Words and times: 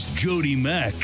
He's 0.00 0.18
Jody 0.18 0.56
Mac, 0.56 0.94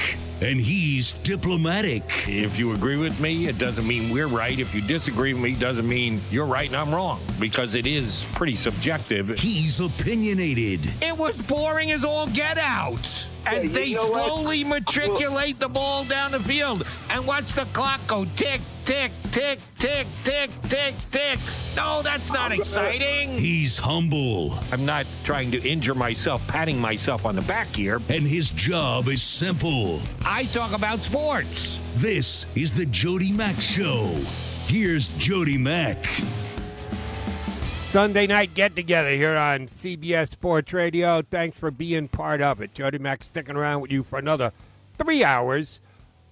and 0.40 0.58
he's 0.58 1.12
diplomatic. 1.12 2.02
If 2.26 2.58
you 2.58 2.72
agree 2.72 2.96
with 2.96 3.20
me, 3.20 3.46
it 3.46 3.58
doesn't 3.58 3.86
mean 3.86 4.10
we're 4.10 4.26
right. 4.26 4.58
If 4.58 4.74
you 4.74 4.80
disagree 4.80 5.34
with 5.34 5.42
me, 5.42 5.52
it 5.52 5.58
doesn't 5.58 5.86
mean 5.86 6.22
you're 6.30 6.46
right 6.46 6.66
and 6.66 6.74
I'm 6.74 6.94
wrong, 6.94 7.20
because 7.38 7.74
it 7.74 7.86
is 7.86 8.24
pretty 8.32 8.54
subjective. 8.54 9.38
He's 9.38 9.80
opinionated. 9.80 10.90
It 11.02 11.14
was 11.14 11.42
boring 11.42 11.90
as 11.90 12.06
all 12.06 12.26
get 12.28 12.56
out. 12.58 13.06
As 13.44 13.66
Yeah, 13.66 13.70
they 13.70 13.92
know 13.92 14.08
what? 14.08 14.22
slowly 14.22 14.64
matriculate 14.64 15.60
the 15.60 15.68
ball 15.68 16.04
down 16.04 16.32
the 16.32 16.40
field 16.40 16.86
and 17.10 17.26
watch 17.26 17.52
the 17.52 17.66
clock 17.74 18.00
go 18.06 18.24
tick, 18.34 18.62
tick, 18.86 19.10
tick, 19.32 19.58
tick, 19.78 20.06
tick, 20.22 20.50
tick, 20.62 20.94
tick. 21.10 21.38
No, 21.76 22.00
that's 22.02 22.32
not 22.32 22.52
exciting. 22.52 23.30
He's 23.30 23.76
humble, 23.76 24.58
I'm 24.72 24.86
not 24.86 25.06
trying 25.24 25.50
to 25.50 25.68
injure 25.68 25.94
myself, 25.94 26.46
patting 26.46 26.80
myself 26.80 27.26
on 27.26 27.34
the 27.34 27.42
back 27.42 27.74
here. 27.74 28.00
and 28.08 28.26
his 28.26 28.52
job 28.52 29.08
is 29.08 29.22
simple. 29.22 30.00
I 30.24 30.44
talk 30.44 30.72
about 30.72 31.02
sports. 31.02 31.78
This 31.96 32.46
is 32.56 32.76
the 32.76 32.86
Jody 32.86 33.32
Mac 33.32 33.58
Show. 33.60 34.06
Here's 34.68 35.08
Jody 35.10 35.58
Mac. 35.58 36.06
Sunday 37.64 38.26
night 38.26 38.54
get 38.54 38.76
together 38.76 39.10
here 39.10 39.36
on 39.36 39.66
CBS 39.66 40.30
Sports 40.30 40.72
Radio. 40.72 41.22
Thanks 41.22 41.58
for 41.58 41.70
being 41.70 42.08
part 42.08 42.40
of 42.40 42.60
it. 42.60 42.74
Jody 42.74 42.98
Mac 42.98 43.24
sticking 43.24 43.56
around 43.56 43.80
with 43.80 43.90
you 43.90 44.02
for 44.02 44.18
another 44.18 44.52
three 44.98 45.24
hours. 45.24 45.80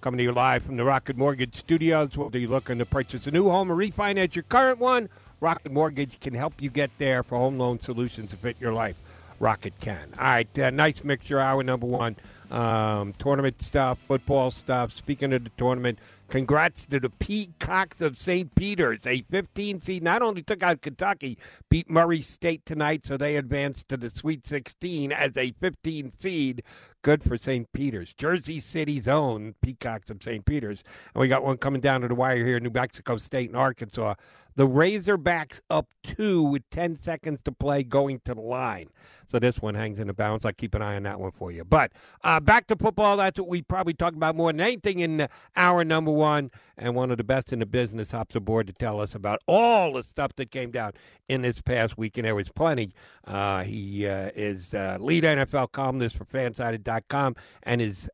Coming 0.05 0.19
to 0.19 0.23
you 0.25 0.33
live 0.33 0.61
from 0.61 0.75
the 0.75 0.83
Rocket 0.83 1.17
Mortgage 1.17 1.55
Studios. 1.55 2.15
Whether 2.15 2.37
you're 2.37 2.51
looking 2.51 2.77
to 2.77 2.85
purchase 2.85 3.25
a 3.25 3.31
new 3.31 3.49
home 3.49 3.71
or 3.71 3.75
refinance 3.75 4.35
your 4.35 4.43
current 4.43 4.77
one, 4.77 5.09
Rocket 5.39 5.71
Mortgage 5.71 6.19
can 6.19 6.35
help 6.35 6.61
you 6.61 6.69
get 6.69 6.91
there 6.99 7.23
for 7.23 7.39
home 7.39 7.57
loan 7.57 7.79
solutions 7.79 8.29
to 8.29 8.35
fit 8.35 8.55
your 8.59 8.71
life. 8.71 8.97
Rocket 9.39 9.73
can. 9.79 10.13
All 10.19 10.25
right, 10.25 10.59
uh, 10.59 10.69
nice 10.69 11.03
mixture. 11.03 11.39
Hour 11.39 11.63
number 11.63 11.87
one. 11.87 12.17
Um, 12.51 13.13
tournament 13.17 13.59
stuff, 13.63 13.97
football 13.97 14.51
stuff. 14.51 14.93
Speaking 14.93 15.33
of 15.33 15.43
the 15.43 15.49
tournament, 15.57 15.97
congrats 16.35 16.85
to 16.85 16.99
the 16.99 17.09
Peacocks 17.09 18.01
of 18.01 18.19
St. 18.19 18.53
Peter's. 18.55 19.07
A 19.07 19.21
15 19.21 19.79
seed 19.79 20.03
not 20.03 20.21
only 20.21 20.43
took 20.43 20.61
out 20.63 20.81
Kentucky, 20.81 21.37
beat 21.69 21.89
Murray 21.89 22.21
State 22.21 22.65
tonight, 22.65 23.05
so 23.05 23.15
they 23.15 23.37
advanced 23.37 23.87
to 23.87 23.95
the 23.95 24.09
Sweet 24.09 24.45
16 24.45 25.13
as 25.13 25.37
a 25.37 25.51
15 25.61 26.11
seed. 26.11 26.61
Good 27.03 27.23
for 27.23 27.37
St. 27.37 27.71
Peter's. 27.71 28.13
Jersey 28.13 28.59
City's 28.59 29.07
own 29.07 29.55
Peacocks 29.61 30.09
of 30.09 30.21
St. 30.21 30.43
Peter's. 30.43 30.83
And 31.13 31.21
we 31.21 31.29
got 31.29 31.43
one 31.43 31.55
coming 31.55 31.79
down 31.79 32.01
to 32.01 32.09
the 32.09 32.15
wire 32.15 32.43
here 32.43 32.59
New 32.59 32.71
Mexico 32.71 33.15
State 33.15 33.49
and 33.49 33.57
Arkansas. 33.57 34.15
The 34.55 34.67
Razorbacks 34.67 35.61
up 35.69 35.87
two 36.03 36.41
with 36.41 36.63
10 36.71 36.97
seconds 36.97 37.39
to 37.45 37.51
play 37.51 37.83
going 37.83 38.21
to 38.25 38.33
the 38.33 38.41
line. 38.41 38.89
So 39.27 39.37
this 39.37 39.61
one 39.61 39.75
hangs 39.75 39.99
in 39.99 40.07
the 40.07 40.13
balance. 40.13 40.45
I'll 40.45 40.53
keep 40.53 40.73
an 40.75 40.81
eye 40.81 40.95
on 40.95 41.03
that 41.03 41.19
one 41.19 41.31
for 41.31 41.51
you. 41.51 41.63
But 41.63 41.91
uh, 42.23 42.39
back 42.39 42.67
to 42.67 42.75
football. 42.75 43.17
That's 43.17 43.39
what 43.39 43.49
we 43.49 43.61
probably 43.61 43.93
talk 43.93 44.13
about 44.13 44.35
more 44.35 44.51
than 44.51 44.61
anything 44.61 44.99
in 44.99 45.27
hour 45.55 45.83
number 45.83 46.11
one. 46.11 46.24
And 46.77 46.95
one 46.95 47.11
of 47.11 47.17
the 47.17 47.23
best 47.23 47.53
in 47.53 47.59
the 47.59 47.65
business 47.65 48.11
hops 48.11 48.35
aboard 48.35 48.67
to 48.67 48.73
tell 48.73 48.99
us 48.99 49.15
about 49.15 49.39
all 49.47 49.93
the 49.93 50.03
stuff 50.03 50.35
that 50.35 50.51
came 50.51 50.71
down 50.71 50.91
in 51.29 51.41
this 51.41 51.61
past 51.61 51.97
week. 51.97 52.17
And 52.17 52.25
there 52.25 52.35
was 52.35 52.49
plenty. 52.49 52.91
Uh, 53.25 53.63
he 53.63 54.07
uh, 54.07 54.31
is 54.35 54.73
uh, 54.73 54.97
lead 54.99 55.23
NFL 55.23 55.71
columnist 55.71 56.17
for 56.17 56.25
fansided.com 56.25 57.35
and 57.63 57.81
his 57.81 58.09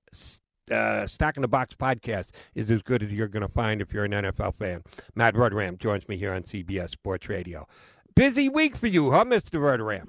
uh, 0.71 1.05
Stacking 1.07 1.41
the 1.41 1.47
Box 1.47 1.75
podcast 1.75 2.31
is 2.55 2.71
as 2.71 2.81
good 2.81 3.03
as 3.03 3.11
you're 3.11 3.27
going 3.27 3.41
to 3.41 3.51
find 3.51 3.81
if 3.81 3.93
you're 3.93 4.05
an 4.05 4.11
NFL 4.11 4.55
fan. 4.55 4.83
Matt 5.15 5.35
Verderame 5.35 5.77
joins 5.77 6.07
me 6.07 6.17
here 6.17 6.33
on 6.33 6.43
CBS 6.43 6.91
Sports 6.91 7.29
Radio. 7.29 7.67
Busy 8.15 8.49
week 8.49 8.75
for 8.75 8.87
you, 8.87 9.11
huh, 9.11 9.25
Mr. 9.25 9.59
Verderame? 9.59 10.07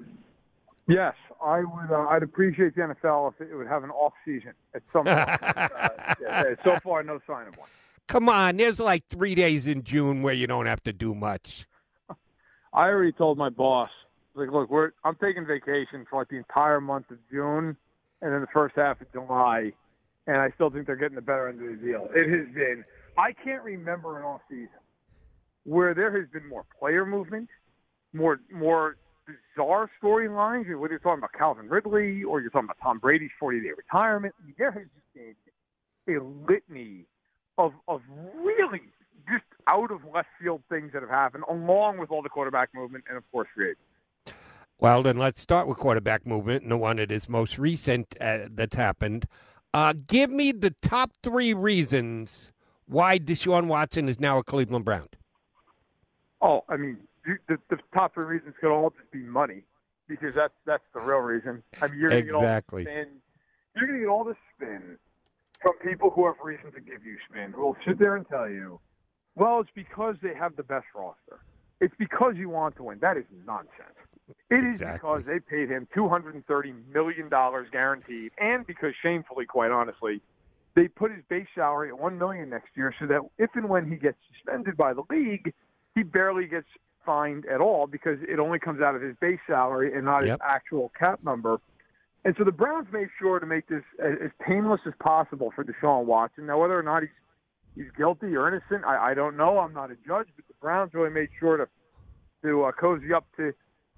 Yes, 0.87 1.15
I 1.43 1.59
would. 1.59 1.91
Uh, 1.91 2.07
I'd 2.09 2.23
appreciate 2.23 2.75
the 2.75 2.81
NFL 2.81 3.33
if 3.33 3.41
it 3.41 3.55
would 3.55 3.67
have 3.67 3.83
an 3.83 3.91
off 3.91 4.13
season 4.25 4.53
at 4.73 4.81
some 4.91 5.05
point. 5.05 5.17
uh, 5.19 5.89
yeah, 6.21 6.43
so 6.63 6.77
far, 6.79 7.03
no 7.03 7.19
sign 7.25 7.47
of 7.47 7.57
one. 7.57 7.69
Come 8.07 8.29
on, 8.29 8.57
there's 8.57 8.79
like 8.79 9.03
three 9.09 9.35
days 9.35 9.67
in 9.67 9.83
June 9.83 10.21
where 10.21 10.33
you 10.33 10.47
don't 10.47 10.65
have 10.65 10.83
to 10.83 10.93
do 10.93 11.15
much. 11.15 11.65
I 12.73 12.87
already 12.87 13.11
told 13.11 13.37
my 13.37 13.49
boss, 13.49 13.89
like, 14.35 14.51
look, 14.51 14.69
we're 14.69 14.91
I'm 15.03 15.15
taking 15.15 15.45
vacation 15.45 16.05
for 16.09 16.19
like 16.19 16.29
the 16.29 16.37
entire 16.37 16.81
month 16.81 17.11
of 17.11 17.17
June, 17.31 17.77
and 18.21 18.33
then 18.33 18.41
the 18.41 18.47
first 18.53 18.75
half 18.75 18.99
of 18.99 19.11
July, 19.11 19.71
and 20.27 20.37
I 20.37 20.49
still 20.55 20.69
think 20.69 20.87
they're 20.87 20.95
getting 20.95 21.15
the 21.15 21.21
better 21.21 21.47
end 21.47 21.61
of 21.61 21.67
the 21.67 21.85
deal. 21.85 22.09
It 22.15 22.29
has 22.29 22.53
been. 22.53 22.83
I 23.17 23.31
can't 23.31 23.63
remember 23.63 24.17
an 24.17 24.25
off 24.25 24.41
season 24.49 24.69
where 25.65 25.93
there 25.93 26.19
has 26.19 26.29
been 26.31 26.47
more 26.49 26.65
player 26.79 27.05
movement, 27.05 27.49
more 28.11 28.39
more 28.51 28.97
bizarre 29.27 29.89
storylines. 30.01 30.65
Whether 30.77 30.93
you're 30.93 30.99
talking 30.99 31.19
about 31.19 31.33
Calvin 31.37 31.69
Ridley 31.69 32.23
or 32.23 32.41
you're 32.41 32.49
talking 32.49 32.65
about 32.65 32.77
Tom 32.83 32.99
Brady's 32.99 33.31
40 33.39 33.61
day 33.61 33.69
retirement, 33.77 34.33
there 34.57 34.71
has 34.71 34.83
just 34.83 35.35
been 36.07 36.15
a 36.15 36.23
litany 36.49 37.05
of 37.57 37.73
of 37.87 38.01
really 38.35 38.81
just 39.29 39.43
out 39.67 39.91
of 39.91 40.01
left 40.13 40.27
field 40.41 40.61
things 40.69 40.91
that 40.93 41.01
have 41.01 41.09
happened, 41.09 41.43
along 41.49 41.97
with 41.97 42.11
all 42.11 42.21
the 42.21 42.29
quarterback 42.29 42.69
movement 42.73 43.05
and 43.07 43.17
of 43.17 43.23
course 43.31 43.47
free. 43.55 43.73
Well, 44.79 45.03
then 45.03 45.17
let's 45.17 45.39
start 45.39 45.67
with 45.67 45.77
quarterback 45.77 46.25
movement 46.25 46.63
and 46.63 46.71
the 46.71 46.77
one 46.77 46.97
that 46.97 47.11
is 47.11 47.29
most 47.29 47.57
recent 47.57 48.15
uh, 48.19 48.47
that's 48.49 48.75
happened. 48.75 49.25
Uh, 49.73 49.93
give 50.07 50.29
me 50.29 50.51
the 50.51 50.71
top 50.81 51.11
three 51.23 51.53
reasons 51.53 52.51
why 52.85 53.17
Deshaun 53.17 53.67
Watson 53.67 54.09
is 54.09 54.19
now 54.19 54.37
a 54.37 54.43
Cleveland 54.43 54.83
Brown. 54.83 55.07
Oh, 56.41 56.63
I 56.67 56.75
mean, 56.75 56.97
the, 57.47 57.57
the 57.69 57.77
top 57.93 58.13
three 58.13 58.25
reasons 58.25 58.55
could 58.59 58.71
all 58.71 58.89
just 58.89 59.09
be 59.11 59.19
money, 59.19 59.63
because 60.09 60.35
that's 60.35 60.53
that's 60.65 60.83
the 60.93 60.99
real 60.99 61.19
reason. 61.19 61.63
I 61.81 61.87
mean, 61.87 61.99
you're 61.99 62.09
gonna 62.09 62.37
Exactly. 62.39 62.83
get 62.83 62.91
all 62.93 63.05
this 63.05 63.07
spin. 63.15 63.19
You're 63.75 63.87
going 63.87 63.99
to 63.99 64.05
get 64.05 64.11
all 64.11 64.23
this 64.25 64.35
spin 64.55 64.97
from 65.63 65.73
people 65.79 66.11
who 66.11 66.27
have 66.27 66.35
reason 66.43 66.71
to 66.73 66.81
give 66.81 67.03
you 67.05 67.17
spin, 67.29 67.53
who 67.53 67.61
will 67.63 67.77
sit 67.87 67.97
there 67.97 68.15
and 68.17 68.27
tell 68.27 68.47
you, 68.49 68.79
"Well, 69.35 69.61
it's 69.61 69.71
because 69.73 70.15
they 70.21 70.33
have 70.35 70.55
the 70.55 70.63
best 70.63 70.85
roster. 70.93 71.39
It's 71.79 71.95
because 71.95 72.35
you 72.35 72.49
want 72.49 72.75
to 72.75 72.83
win." 72.83 72.99
That 72.99 73.17
is 73.17 73.25
nonsense. 73.45 73.97
It 74.49 74.63
is 74.63 74.81
Exactly. 74.81 74.93
because 74.93 75.25
they 75.25 75.39
paid 75.39 75.69
him 75.69 75.87
two 75.97 76.07
hundred 76.07 76.35
and 76.35 76.45
thirty 76.45 76.73
million 76.93 77.29
dollars 77.29 77.69
guaranteed, 77.71 78.31
and 78.37 78.67
because 78.67 78.93
shamefully, 79.01 79.45
quite 79.45 79.71
honestly, 79.71 80.21
they 80.75 80.87
put 80.87 81.11
his 81.11 81.23
base 81.25 81.47
salary 81.55 81.89
at 81.89 81.97
one 81.97 82.17
million 82.17 82.49
next 82.49 82.75
year, 82.75 82.93
so 82.99 83.07
that 83.07 83.21
if 83.37 83.49
and 83.55 83.69
when 83.69 83.89
he 83.89 83.95
gets 83.95 84.17
suspended 84.33 84.77
by 84.77 84.93
the 84.93 85.03
league, 85.09 85.53
he 85.95 86.03
barely 86.03 86.45
gets 86.45 86.67
fined 87.05 87.45
at 87.47 87.59
all 87.61 87.85
because 87.87 88.17
it 88.23 88.39
only 88.39 88.59
comes 88.59 88.81
out 88.81 88.95
of 88.95 89.01
his 89.01 89.15
base 89.17 89.39
salary 89.47 89.93
and 89.93 90.05
not 90.05 90.23
Yep. 90.25 90.31
his 90.31 90.39
actual 90.43 90.89
cap 90.97 91.21
number. 91.23 91.59
And 92.25 92.35
so 92.37 92.43
the 92.43 92.51
Browns 92.51 92.87
made 92.91 93.09
sure 93.19 93.39
to 93.39 93.45
make 93.45 93.67
this 93.67 93.83
as, 94.03 94.13
as 94.23 94.31
painless 94.45 94.81
as 94.87 94.93
possible 94.99 95.51
for 95.53 95.63
Deshaun 95.63 96.05
Watson. 96.05 96.45
Now, 96.45 96.59
whether 96.61 96.77
or 96.77 96.83
not 96.83 97.01
he's 97.01 97.11
he's 97.75 97.91
guilty 97.97 98.35
or 98.35 98.47
innocent, 98.47 98.85
I, 98.85 99.11
I 99.11 99.13
don't 99.13 99.35
know. 99.35 99.59
I'm 99.59 99.73
not 99.73 99.91
a 99.91 99.95
judge, 100.07 100.27
but 100.35 100.47
the 100.47 100.53
Browns 100.61 100.93
really 100.93 101.09
made 101.09 101.29
sure 101.39 101.57
to 101.57 101.67
to 102.43 102.63
uh, 102.63 102.71
cozy 102.71 103.13
up 103.13 103.25
to 103.37 103.53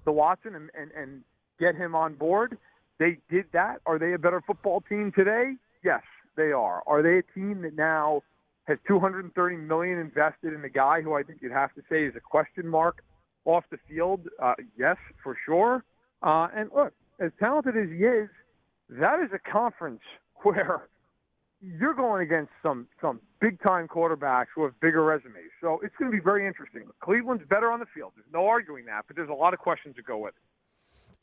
the 0.06 0.12
Watson 0.12 0.56
and, 0.56 0.70
and 0.80 0.92
and 0.92 1.22
get 1.60 1.76
him 1.76 1.96
on 1.96 2.16
board. 2.16 2.58
They 3.00 3.18
did 3.30 3.46
that. 3.54 3.78
Are 3.86 4.00
they 4.00 4.14
a 4.14 4.18
better 4.18 4.42
football 4.46 4.82
team 4.88 5.12
today? 5.16 5.54
Yes, 5.84 6.02
they 6.36 6.52
are. 6.52 6.82
Are 6.88 7.04
they 7.04 7.20
a 7.20 7.40
team 7.40 7.62
that 7.62 7.76
now 7.76 8.22
has 8.68 8.78
230 8.88 9.58
million 9.58 10.00
invested 10.00 10.54
in 10.54 10.64
a 10.64 10.70
guy 10.70 11.02
who 11.02 11.14
I 11.14 11.24
think 11.24 11.40
you'd 11.42 11.52
have 11.52 11.74
to 11.76 11.82
say 11.90 12.06
is 12.06 12.16
a 12.16 12.20
question 12.20 12.68
mark 12.68 13.04
off 13.46 13.64
the 13.70 13.78
field? 13.88 14.22
Uh, 14.42 14.54
yes, 14.78 14.98
for 15.24 15.38
sure. 15.46 15.84
Uh, 16.24 16.48
and 16.56 16.70
look, 16.76 16.94
as 17.20 17.32
talented 17.40 17.78
as 17.78 17.90
he 17.90 18.04
is, 18.04 18.30
that 18.90 19.20
is 19.20 19.30
a 19.34 19.40
conference 19.40 20.02
where 20.44 20.88
you're 21.62 21.94
going 21.94 22.22
against 22.22 22.52
some 22.62 22.88
some 23.02 23.20
big 23.40 23.62
time 23.62 23.88
quarterbacks 23.88 24.48
who 24.54 24.64
have 24.64 24.80
bigger 24.80 25.04
resumes. 25.04 25.52
So 25.62 25.80
it's 25.84 25.96
going 25.98 26.12
to 26.12 26.16
be 26.16 26.24
very 26.24 26.46
interesting. 26.46 26.84
Cleveland's 27.02 27.44
better 27.50 27.72
on 27.72 27.80
the 27.80 27.86
field. 27.94 28.12
There's 28.16 28.28
no 28.32 28.46
arguing 28.48 28.86
that, 28.86 29.06
but 29.08 29.16
there's 29.16 29.30
a 29.30 29.34
lot 29.34 29.54
of 29.54 29.60
questions 29.60 29.96
that 29.96 30.06
go 30.06 30.18
with 30.18 30.36
it. 30.36 30.42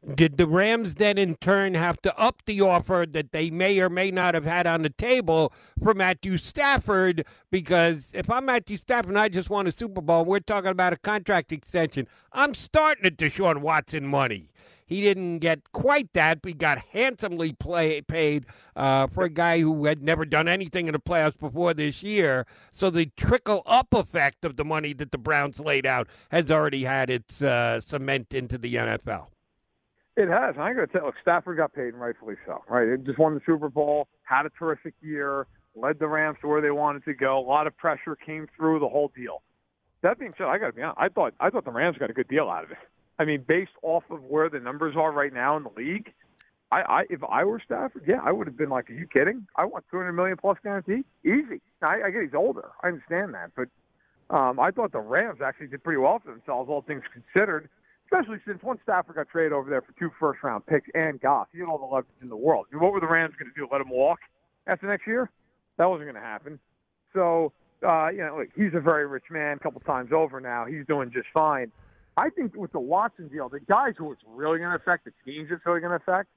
Did 0.04 0.36
the 0.36 0.48
Rams 0.48 0.96
then 0.96 1.16
in 1.16 1.36
turn 1.36 1.74
have 1.74 2.02
to 2.02 2.18
up 2.18 2.42
the 2.44 2.60
offer 2.60 3.06
that 3.08 3.30
they 3.30 3.50
may 3.50 3.78
or 3.78 3.88
may 3.88 4.10
not 4.10 4.34
have 4.34 4.44
had 4.44 4.66
on 4.66 4.82
the 4.82 4.90
table 4.90 5.52
for 5.80 5.94
Matthew 5.94 6.38
Stafford? 6.38 7.24
Because 7.52 8.10
if 8.12 8.28
I'm 8.28 8.46
Matthew 8.46 8.78
Stafford 8.78 9.10
and 9.10 9.18
I 9.18 9.28
just 9.28 9.48
won 9.48 9.68
a 9.68 9.72
Super 9.72 10.00
Bowl, 10.00 10.24
we're 10.24 10.40
talking 10.40 10.72
about 10.72 10.92
a 10.92 10.96
contract 10.96 11.52
extension. 11.52 12.08
I'm 12.32 12.52
starting 12.52 13.06
at 13.06 13.16
Deshaun 13.16 13.58
Watson 13.58 14.08
money. 14.08 14.48
He 14.92 15.00
didn't 15.00 15.38
get 15.38 15.72
quite 15.72 16.12
that, 16.12 16.42
but 16.42 16.50
he 16.50 16.54
got 16.54 16.78
handsomely 16.92 17.54
play, 17.54 18.02
paid 18.02 18.44
uh, 18.76 19.06
for 19.06 19.24
a 19.24 19.30
guy 19.30 19.60
who 19.60 19.86
had 19.86 20.02
never 20.02 20.26
done 20.26 20.48
anything 20.48 20.86
in 20.86 20.92
the 20.92 20.98
playoffs 20.98 21.38
before 21.38 21.72
this 21.72 22.02
year. 22.02 22.44
So 22.72 22.90
the 22.90 23.06
trickle 23.16 23.62
up 23.64 23.94
effect 23.94 24.44
of 24.44 24.56
the 24.56 24.66
money 24.66 24.92
that 24.92 25.10
the 25.10 25.16
Browns 25.16 25.60
laid 25.60 25.86
out 25.86 26.08
has 26.30 26.50
already 26.50 26.84
had 26.84 27.08
its 27.08 27.40
uh, 27.40 27.80
cement 27.80 28.34
into 28.34 28.58
the 28.58 28.74
NFL. 28.74 29.28
It 30.18 30.28
has. 30.28 30.56
I 30.58 30.74
got 30.74 30.80
to 30.80 30.86
tell. 30.88 31.06
Look, 31.06 31.14
Stafford 31.22 31.56
got 31.56 31.72
paid, 31.72 31.94
and 31.94 32.00
rightfully 32.00 32.34
so. 32.44 32.62
Right, 32.68 32.86
it 32.86 33.04
just 33.04 33.18
won 33.18 33.32
the 33.32 33.40
Super 33.46 33.70
Bowl, 33.70 34.08
had 34.24 34.44
a 34.44 34.50
terrific 34.50 34.92
year, 35.00 35.46
led 35.74 36.00
the 36.00 36.06
Rams 36.06 36.36
to 36.42 36.48
where 36.48 36.60
they 36.60 36.70
wanted 36.70 37.06
to 37.06 37.14
go. 37.14 37.38
A 37.38 37.40
lot 37.40 37.66
of 37.66 37.74
pressure 37.78 38.14
came 38.14 38.46
through 38.58 38.80
the 38.80 38.88
whole 38.88 39.10
deal. 39.16 39.40
That 40.02 40.18
being 40.18 40.34
said, 40.36 40.48
I 40.48 40.58
got 40.58 40.66
to 40.66 40.72
be 40.74 40.82
honest. 40.82 40.98
I 41.00 41.08
thought 41.08 41.32
I 41.40 41.48
thought 41.48 41.64
the 41.64 41.70
Rams 41.70 41.96
got 41.96 42.10
a 42.10 42.12
good 42.12 42.28
deal 42.28 42.50
out 42.50 42.64
of 42.64 42.72
it. 42.72 42.78
I 43.22 43.24
mean, 43.24 43.44
based 43.46 43.72
off 43.82 44.04
of 44.10 44.22
where 44.24 44.48
the 44.48 44.60
numbers 44.60 44.96
are 44.96 45.12
right 45.12 45.32
now 45.32 45.56
in 45.56 45.62
the 45.62 45.70
league, 45.76 46.12
I, 46.70 46.80
I 46.80 47.02
if 47.10 47.22
I 47.24 47.44
were 47.44 47.60
Stafford, 47.64 48.04
yeah, 48.06 48.20
I 48.22 48.32
would 48.32 48.46
have 48.46 48.56
been 48.56 48.70
like, 48.70 48.90
"Are 48.90 48.94
you 48.94 49.06
kidding? 49.06 49.46
I 49.56 49.64
want 49.64 49.84
200 49.90 50.12
million 50.12 50.36
plus 50.36 50.58
guarantee, 50.62 51.04
easy." 51.24 51.60
I, 51.82 52.02
I 52.02 52.10
get 52.10 52.22
he's 52.22 52.34
older, 52.34 52.70
I 52.82 52.88
understand 52.88 53.34
that, 53.34 53.50
but 53.56 53.68
um, 54.34 54.58
I 54.58 54.70
thought 54.70 54.92
the 54.92 55.00
Rams 55.00 55.40
actually 55.44 55.68
did 55.68 55.84
pretty 55.84 55.98
well 55.98 56.18
for 56.18 56.30
themselves, 56.30 56.68
all 56.68 56.82
things 56.82 57.02
considered 57.12 57.68
especially 58.12 58.38
since 58.46 58.62
once 58.62 58.80
Stafford 58.82 59.16
got 59.16 59.28
traded 59.28 59.52
over 59.52 59.70
there 59.70 59.80
for 59.80 59.92
two 59.98 60.10
first 60.20 60.42
round 60.42 60.66
picks 60.66 60.88
and 60.94 61.20
Goff, 61.20 61.48
he 61.52 61.60
had 61.60 61.68
all 61.68 61.78
the 61.78 61.84
leverage 61.84 62.06
in 62.20 62.28
the 62.28 62.36
world. 62.36 62.66
What 62.72 62.92
were 62.92 63.00
the 63.00 63.06
Rams 63.06 63.34
going 63.38 63.50
to 63.50 63.58
do? 63.58 63.66
Let 63.70 63.80
him 63.80 63.90
walk 63.90 64.20
after 64.66 64.86
next 64.86 65.06
year? 65.06 65.30
That 65.78 65.86
wasn't 65.86 66.10
going 66.10 66.22
to 66.22 66.28
happen. 66.28 66.58
So, 67.14 67.52
uh, 67.86 68.08
you 68.08 68.18
know, 68.18 68.38
look, 68.38 68.48
he's 68.54 68.74
a 68.74 68.80
very 68.80 69.06
rich 69.06 69.24
man 69.30 69.56
a 69.56 69.60
couple 69.60 69.80
times 69.80 70.12
over 70.12 70.40
now. 70.40 70.66
He's 70.66 70.86
doing 70.86 71.10
just 71.10 71.28
fine. 71.32 71.72
I 72.16 72.28
think 72.30 72.54
with 72.54 72.72
the 72.72 72.80
Watson 72.80 73.28
deal, 73.28 73.48
the 73.48 73.60
guys 73.60 73.94
who 73.96 74.12
it's 74.12 74.22
really 74.26 74.58
going 74.58 74.70
to 74.70 74.76
affect, 74.76 75.04
the 75.04 75.12
teams 75.24 75.48
it's 75.50 75.64
really 75.64 75.80
going 75.80 75.90
to 75.90 75.96
affect, 75.96 76.28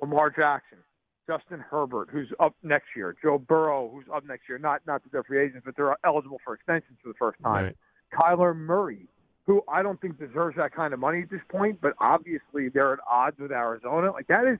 Lamar 0.00 0.30
Jackson, 0.30 0.78
Justin 1.26 1.60
Herbert, 1.60 2.08
who's 2.10 2.28
up 2.40 2.54
next 2.62 2.86
year, 2.96 3.14
Joe 3.22 3.38
Burrow, 3.38 3.90
who's 3.92 4.06
up 4.12 4.24
next 4.26 4.48
year. 4.48 4.58
Not 4.58 4.80
not 4.86 5.02
that 5.02 5.12
they're 5.12 5.22
free 5.22 5.44
agents, 5.44 5.62
but 5.64 5.76
they're 5.76 5.94
eligible 6.04 6.40
for 6.44 6.54
extensions 6.54 6.98
for 7.02 7.08
the 7.08 7.14
first 7.18 7.38
time. 7.42 7.64
Right. 7.66 7.76
Kyler 8.12 8.56
Murray, 8.56 9.06
who 9.46 9.62
I 9.68 9.82
don't 9.82 10.00
think 10.00 10.18
deserves 10.18 10.56
that 10.56 10.72
kind 10.74 10.94
of 10.94 11.00
money 11.00 11.22
at 11.22 11.30
this 11.30 11.42
point, 11.48 11.80
but 11.80 11.92
obviously 12.00 12.68
they're 12.68 12.94
at 12.94 12.98
odds 13.08 13.38
with 13.38 13.52
Arizona. 13.52 14.10
Like 14.12 14.26
that 14.28 14.46
is 14.46 14.58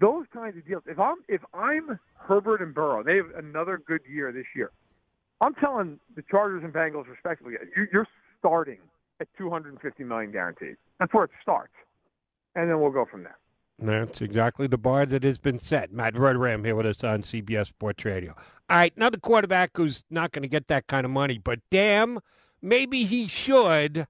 those 0.00 0.26
kinds 0.34 0.56
of 0.56 0.66
deals. 0.66 0.82
If 0.86 0.98
I'm 0.98 1.16
if 1.28 1.40
I'm 1.54 1.98
Herbert 2.14 2.60
and 2.60 2.74
Burrow, 2.74 3.02
they 3.02 3.16
have 3.16 3.30
another 3.36 3.78
good 3.78 4.00
year 4.10 4.32
this 4.32 4.46
year. 4.54 4.72
I'm 5.40 5.54
telling 5.54 6.00
the 6.16 6.22
Chargers 6.22 6.64
and 6.64 6.72
Bengals 6.72 7.06
respectively, 7.08 7.54
you- 7.76 7.88
you're 7.92 8.08
starting 8.38 8.80
at 9.20 9.28
250 9.38 10.04
million 10.04 10.30
guaranteed. 10.30 10.76
That's 10.98 11.12
where 11.12 11.24
it 11.24 11.30
starts, 11.42 11.72
and 12.54 12.70
then 12.70 12.80
we'll 12.80 12.90
go 12.90 13.04
from 13.04 13.22
there. 13.24 13.38
That's 13.78 14.22
exactly 14.22 14.66
the 14.66 14.78
bar 14.78 15.04
that 15.04 15.22
has 15.22 15.38
been 15.38 15.58
set. 15.58 15.92
Matt 15.92 16.14
Verderame 16.14 16.64
here 16.64 16.74
with 16.74 16.86
us 16.86 17.04
on 17.04 17.22
CBS 17.22 17.66
Sports 17.66 18.04
Radio. 18.06 18.34
All 18.70 18.76
right, 18.78 18.92
another 18.96 19.18
quarterback 19.18 19.76
who's 19.76 20.02
not 20.08 20.32
going 20.32 20.42
to 20.42 20.48
get 20.48 20.68
that 20.68 20.86
kind 20.86 21.04
of 21.04 21.10
money, 21.10 21.36
but 21.36 21.60
damn, 21.70 22.20
maybe 22.62 23.04
he 23.04 23.28
should. 23.28 24.06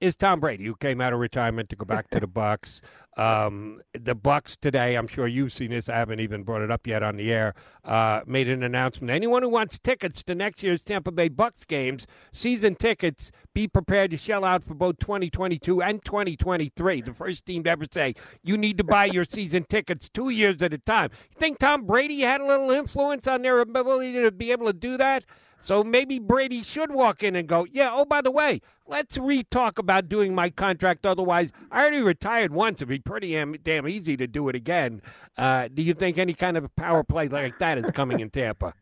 Is 0.00 0.14
Tom 0.14 0.38
Brady, 0.38 0.64
who 0.64 0.76
came 0.76 1.00
out 1.00 1.12
of 1.12 1.18
retirement 1.18 1.68
to 1.70 1.76
go 1.76 1.84
back 1.84 2.08
to 2.10 2.20
the 2.20 2.28
Bucs. 2.28 2.80
Um, 3.18 3.82
the 3.94 4.14
Bucs 4.14 4.56
today, 4.56 4.94
I'm 4.94 5.08
sure 5.08 5.26
you've 5.26 5.52
seen 5.52 5.70
this. 5.70 5.88
I 5.88 5.96
haven't 5.96 6.20
even 6.20 6.44
brought 6.44 6.62
it 6.62 6.70
up 6.70 6.86
yet 6.86 7.02
on 7.02 7.16
the 7.16 7.32
air. 7.32 7.52
Uh, 7.84 8.20
made 8.26 8.48
an 8.48 8.62
announcement. 8.62 9.10
Anyone 9.10 9.42
who 9.42 9.48
wants 9.48 9.76
tickets 9.76 10.22
to 10.22 10.36
next 10.36 10.62
year's 10.62 10.84
Tampa 10.84 11.10
Bay 11.10 11.28
Bucs 11.28 11.66
games, 11.66 12.06
season 12.30 12.76
tickets, 12.76 13.32
be 13.54 13.66
prepared 13.66 14.12
to 14.12 14.16
shell 14.16 14.44
out 14.44 14.62
for 14.62 14.74
both 14.74 15.00
2022 15.00 15.82
and 15.82 16.04
2023. 16.04 17.00
The 17.00 17.12
first 17.12 17.44
team 17.44 17.64
to 17.64 17.70
ever 17.70 17.86
say 17.90 18.14
you 18.44 18.56
need 18.56 18.78
to 18.78 18.84
buy 18.84 19.06
your 19.06 19.24
season 19.24 19.64
tickets 19.68 20.08
two 20.08 20.28
years 20.28 20.62
at 20.62 20.72
a 20.72 20.78
time. 20.78 21.10
You 21.32 21.40
think 21.40 21.58
Tom 21.58 21.86
Brady 21.86 22.20
had 22.20 22.40
a 22.40 22.46
little 22.46 22.70
influence 22.70 23.26
on 23.26 23.42
their 23.42 23.58
ability 23.58 24.12
to 24.12 24.30
be 24.30 24.52
able 24.52 24.66
to 24.66 24.72
do 24.72 24.96
that? 24.96 25.24
So 25.60 25.82
maybe 25.82 26.18
Brady 26.18 26.62
should 26.62 26.92
walk 26.92 27.22
in 27.22 27.34
and 27.36 27.48
go, 27.48 27.66
yeah, 27.70 27.90
oh, 27.92 28.04
by 28.04 28.20
the 28.20 28.30
way, 28.30 28.60
let's 28.86 29.18
re-talk 29.18 29.78
about 29.78 30.08
doing 30.08 30.34
my 30.34 30.50
contract. 30.50 31.04
Otherwise, 31.04 31.50
I 31.70 31.82
already 31.82 32.00
retired 32.00 32.52
once. 32.52 32.76
It'd 32.76 32.88
be 32.88 32.98
pretty 32.98 33.32
damn, 33.32 33.52
damn 33.62 33.88
easy 33.88 34.16
to 34.16 34.26
do 34.26 34.48
it 34.48 34.54
again. 34.54 35.02
Uh, 35.36 35.68
do 35.72 35.82
you 35.82 35.94
think 35.94 36.18
any 36.18 36.34
kind 36.34 36.56
of 36.56 36.74
power 36.76 37.02
play 37.02 37.28
like 37.28 37.58
that 37.58 37.78
is 37.78 37.90
coming 37.90 38.20
in 38.20 38.30
Tampa? 38.30 38.74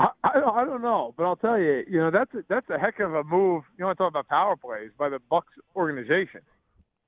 I, 0.00 0.08
I, 0.22 0.28
I 0.28 0.64
don't 0.64 0.82
know, 0.82 1.12
but 1.16 1.24
I'll 1.24 1.36
tell 1.36 1.58
you, 1.58 1.84
you 1.88 1.98
know, 1.98 2.10
that's 2.10 2.32
a, 2.34 2.44
that's 2.48 2.68
a 2.70 2.78
heck 2.78 3.00
of 3.00 3.14
a 3.14 3.24
move. 3.24 3.64
You 3.78 3.84
want 3.84 3.98
to 3.98 4.04
talk 4.04 4.12
about 4.12 4.28
power 4.28 4.54
plays 4.56 4.90
by 4.96 5.08
the 5.08 5.18
Bucs 5.30 5.42
organization. 5.74 6.40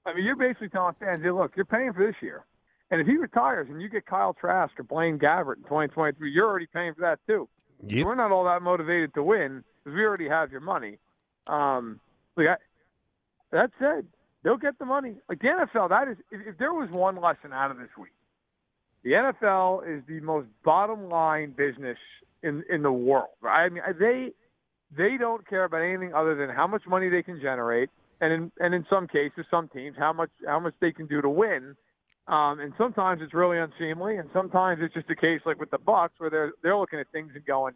I 0.06 0.14
mean, 0.14 0.24
you're 0.24 0.34
basically 0.34 0.70
telling 0.70 0.94
fans, 0.98 1.22
hey, 1.22 1.30
look, 1.30 1.52
you're 1.56 1.66
paying 1.66 1.92
for 1.92 2.04
this 2.04 2.16
year. 2.20 2.44
And 2.90 3.00
if 3.00 3.06
he 3.06 3.16
retires 3.16 3.68
and 3.70 3.80
you 3.80 3.88
get 3.88 4.06
Kyle 4.06 4.34
Trask 4.34 4.72
or 4.78 4.82
Blaine 4.82 5.18
Gabbert 5.18 5.58
in 5.58 5.62
2023, 5.64 6.30
you're 6.32 6.48
already 6.48 6.66
paying 6.66 6.94
for 6.94 7.02
that 7.02 7.20
too. 7.26 7.48
Yep. 7.86 8.06
We're 8.06 8.14
not 8.14 8.30
all 8.30 8.44
that 8.44 8.62
motivated 8.62 9.14
to 9.14 9.22
win 9.22 9.64
because 9.84 9.96
we 9.96 10.04
already 10.04 10.28
have 10.28 10.52
your 10.52 10.60
money. 10.60 10.98
Um, 11.46 12.00
look, 12.36 12.46
I, 12.46 12.56
that 13.52 13.70
said, 13.78 14.06
they'll 14.42 14.56
get 14.56 14.78
the 14.78 14.84
money. 14.84 15.16
Like 15.28 15.40
the 15.40 15.48
NFL, 15.48 15.88
that 15.90 16.08
is, 16.08 16.16
if, 16.30 16.46
if 16.46 16.58
there 16.58 16.72
was 16.72 16.90
one 16.90 17.20
lesson 17.20 17.52
out 17.52 17.70
of 17.70 17.78
this 17.78 17.88
week, 17.98 18.12
the 19.02 19.10
NFL 19.12 19.88
is 19.88 20.02
the 20.06 20.20
most 20.20 20.48
bottom 20.64 21.08
line 21.08 21.54
business 21.56 21.98
in 22.42 22.62
in 22.68 22.82
the 22.82 22.92
world. 22.92 23.28
Right? 23.40 23.64
I 23.64 23.68
mean, 23.68 23.82
they 23.98 24.32
they 24.96 25.16
don't 25.16 25.46
care 25.48 25.64
about 25.64 25.82
anything 25.82 26.12
other 26.14 26.34
than 26.34 26.54
how 26.54 26.66
much 26.66 26.82
money 26.86 27.08
they 27.08 27.22
can 27.22 27.40
generate, 27.40 27.88
and 28.20 28.32
in 28.32 28.52
and 28.60 28.74
in 28.74 28.86
some 28.90 29.06
cases, 29.06 29.46
some 29.50 29.68
teams 29.68 29.96
how 29.98 30.12
much 30.12 30.30
how 30.46 30.60
much 30.60 30.74
they 30.80 30.92
can 30.92 31.06
do 31.06 31.22
to 31.22 31.28
win. 31.28 31.76
Um, 32.30 32.60
and 32.60 32.72
sometimes 32.78 33.20
it's 33.22 33.34
really 33.34 33.58
unseemly, 33.58 34.16
and 34.16 34.30
sometimes 34.32 34.80
it's 34.80 34.94
just 34.94 35.10
a 35.10 35.16
case 35.16 35.40
like 35.44 35.58
with 35.58 35.72
the 35.72 35.78
Bucs 35.78 36.10
where 36.18 36.30
they're 36.30 36.52
they're 36.62 36.76
looking 36.76 37.00
at 37.00 37.10
things 37.10 37.32
and 37.34 37.44
going, 37.44 37.74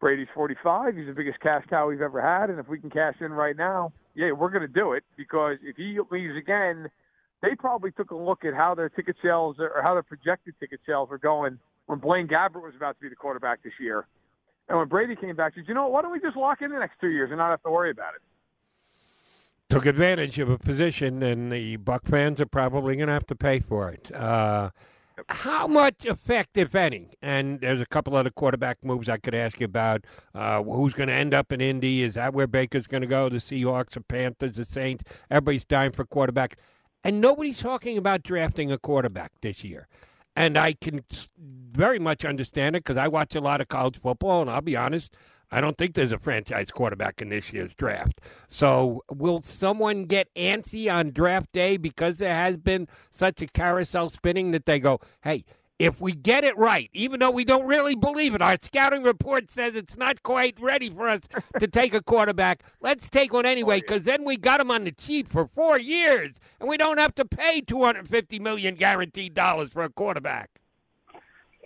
Brady's 0.00 0.28
45. 0.34 0.94
He's 0.94 1.06
the 1.06 1.14
biggest 1.14 1.40
cash 1.40 1.64
cow 1.70 1.88
we've 1.88 2.02
ever 2.02 2.20
had, 2.20 2.50
and 2.50 2.60
if 2.60 2.68
we 2.68 2.78
can 2.78 2.90
cash 2.90 3.14
in 3.22 3.32
right 3.32 3.56
now, 3.56 3.90
yeah, 4.14 4.32
we're 4.32 4.50
going 4.50 4.66
to 4.66 4.68
do 4.68 4.92
it 4.92 5.02
because 5.16 5.56
if 5.62 5.76
he 5.76 5.98
leaves 6.10 6.36
again, 6.36 6.90
they 7.40 7.54
probably 7.54 7.90
took 7.90 8.10
a 8.10 8.14
look 8.14 8.44
at 8.44 8.52
how 8.52 8.74
their 8.74 8.90
ticket 8.90 9.16
sales 9.22 9.56
or 9.58 9.80
how 9.82 9.94
their 9.94 10.02
projected 10.02 10.54
ticket 10.60 10.80
sales 10.86 11.08
were 11.08 11.16
going 11.18 11.58
when 11.86 11.98
Blaine 12.00 12.28
Gabbert 12.28 12.62
was 12.62 12.74
about 12.76 12.96
to 12.96 13.00
be 13.00 13.08
the 13.08 13.16
quarterback 13.16 13.62
this 13.62 13.72
year, 13.80 14.06
and 14.68 14.76
when 14.76 14.88
Brady 14.88 15.16
came 15.16 15.36
back, 15.36 15.54
said, 15.54 15.64
you 15.66 15.72
know, 15.72 15.88
why 15.88 16.02
don't 16.02 16.12
we 16.12 16.20
just 16.20 16.36
lock 16.36 16.60
in 16.60 16.70
the 16.70 16.78
next 16.78 17.00
two 17.00 17.08
years 17.08 17.30
and 17.30 17.38
not 17.38 17.48
have 17.48 17.62
to 17.62 17.70
worry 17.70 17.90
about 17.90 18.12
it? 18.14 18.20
Took 19.70 19.86
advantage 19.86 20.38
of 20.38 20.50
a 20.50 20.58
position, 20.58 21.22
and 21.22 21.50
the 21.50 21.76
Buck 21.76 22.06
fans 22.06 22.40
are 22.40 22.46
probably 22.46 22.96
going 22.96 23.08
to 23.08 23.12
have 23.12 23.26
to 23.26 23.34
pay 23.34 23.58
for 23.60 23.90
it. 23.90 24.14
Uh, 24.14 24.70
how 25.28 25.66
much 25.66 26.04
effect, 26.04 26.56
if 26.56 26.74
any? 26.74 27.10
And 27.22 27.60
there's 27.60 27.80
a 27.80 27.86
couple 27.86 28.16
other 28.16 28.30
quarterback 28.30 28.84
moves 28.84 29.08
I 29.08 29.16
could 29.16 29.34
ask 29.34 29.60
you 29.60 29.64
about. 29.66 30.04
Uh, 30.34 30.62
who's 30.62 30.92
going 30.92 31.08
to 31.08 31.14
end 31.14 31.32
up 31.32 31.52
in 31.52 31.60
Indy? 31.60 32.02
Is 32.02 32.14
that 32.14 32.34
where 32.34 32.46
Baker's 32.46 32.86
going 32.86 33.02
to 33.02 33.06
go? 33.06 33.28
The 33.28 33.36
Seahawks, 33.36 33.90
the 33.90 34.00
Panthers, 34.00 34.56
the 34.56 34.64
Saints? 34.64 35.04
Everybody's 35.30 35.64
dying 35.64 35.92
for 35.92 36.04
quarterback, 36.04 36.58
and 37.02 37.20
nobody's 37.20 37.60
talking 37.60 37.96
about 37.96 38.22
drafting 38.22 38.70
a 38.70 38.78
quarterback 38.78 39.32
this 39.40 39.64
year. 39.64 39.88
And 40.36 40.58
I 40.58 40.72
can 40.72 41.04
very 41.38 42.00
much 42.00 42.24
understand 42.24 42.74
it 42.74 42.84
because 42.84 42.98
I 42.98 43.06
watch 43.06 43.36
a 43.36 43.40
lot 43.40 43.60
of 43.60 43.68
college 43.68 44.00
football, 44.00 44.42
and 44.42 44.50
I'll 44.50 44.60
be 44.60 44.76
honest, 44.76 45.14
I 45.50 45.60
don't 45.60 45.78
think 45.78 45.94
there's 45.94 46.12
a 46.12 46.18
franchise 46.18 46.70
quarterback 46.70 47.22
in 47.22 47.28
this 47.28 47.52
year's 47.52 47.74
draft. 47.74 48.20
So, 48.48 49.02
will 49.10 49.42
someone 49.42 50.04
get 50.04 50.32
antsy 50.34 50.92
on 50.92 51.12
draft 51.12 51.52
day 51.52 51.76
because 51.76 52.18
there 52.18 52.34
has 52.34 52.56
been 52.56 52.88
such 53.10 53.42
a 53.42 53.46
carousel 53.46 54.10
spinning 54.10 54.50
that 54.50 54.66
they 54.66 54.78
go, 54.78 55.00
hey, 55.22 55.44
if 55.78 56.00
we 56.00 56.12
get 56.12 56.44
it 56.44 56.56
right, 56.56 56.88
even 56.92 57.20
though 57.20 57.30
we 57.30 57.44
don't 57.44 57.66
really 57.66 57.96
believe 57.96 58.34
it, 58.34 58.42
our 58.42 58.56
scouting 58.60 59.02
report 59.02 59.50
says 59.50 59.74
it's 59.74 59.96
not 59.96 60.22
quite 60.22 60.56
ready 60.60 60.88
for 60.88 61.08
us 61.08 61.22
to 61.58 61.66
take 61.66 61.94
a 61.94 62.02
quarterback. 62.02 62.62
Let's 62.80 63.10
take 63.10 63.32
one 63.32 63.46
anyway, 63.46 63.78
oh, 63.78 63.80
because 63.80 64.04
then 64.04 64.24
we 64.24 64.36
got 64.36 64.60
him 64.60 64.70
on 64.70 64.84
the 64.84 64.92
cheap 64.92 65.26
for 65.26 65.48
four 65.48 65.78
years, 65.78 66.36
and 66.60 66.68
we 66.68 66.76
don't 66.76 66.98
have 66.98 67.14
to 67.16 67.24
pay 67.24 67.60
two 67.60 67.84
hundred 67.84 68.08
fifty 68.08 68.38
million 68.38 68.76
guaranteed 68.76 69.34
dollars 69.34 69.70
for 69.70 69.82
a 69.82 69.90
quarterback. 69.90 70.50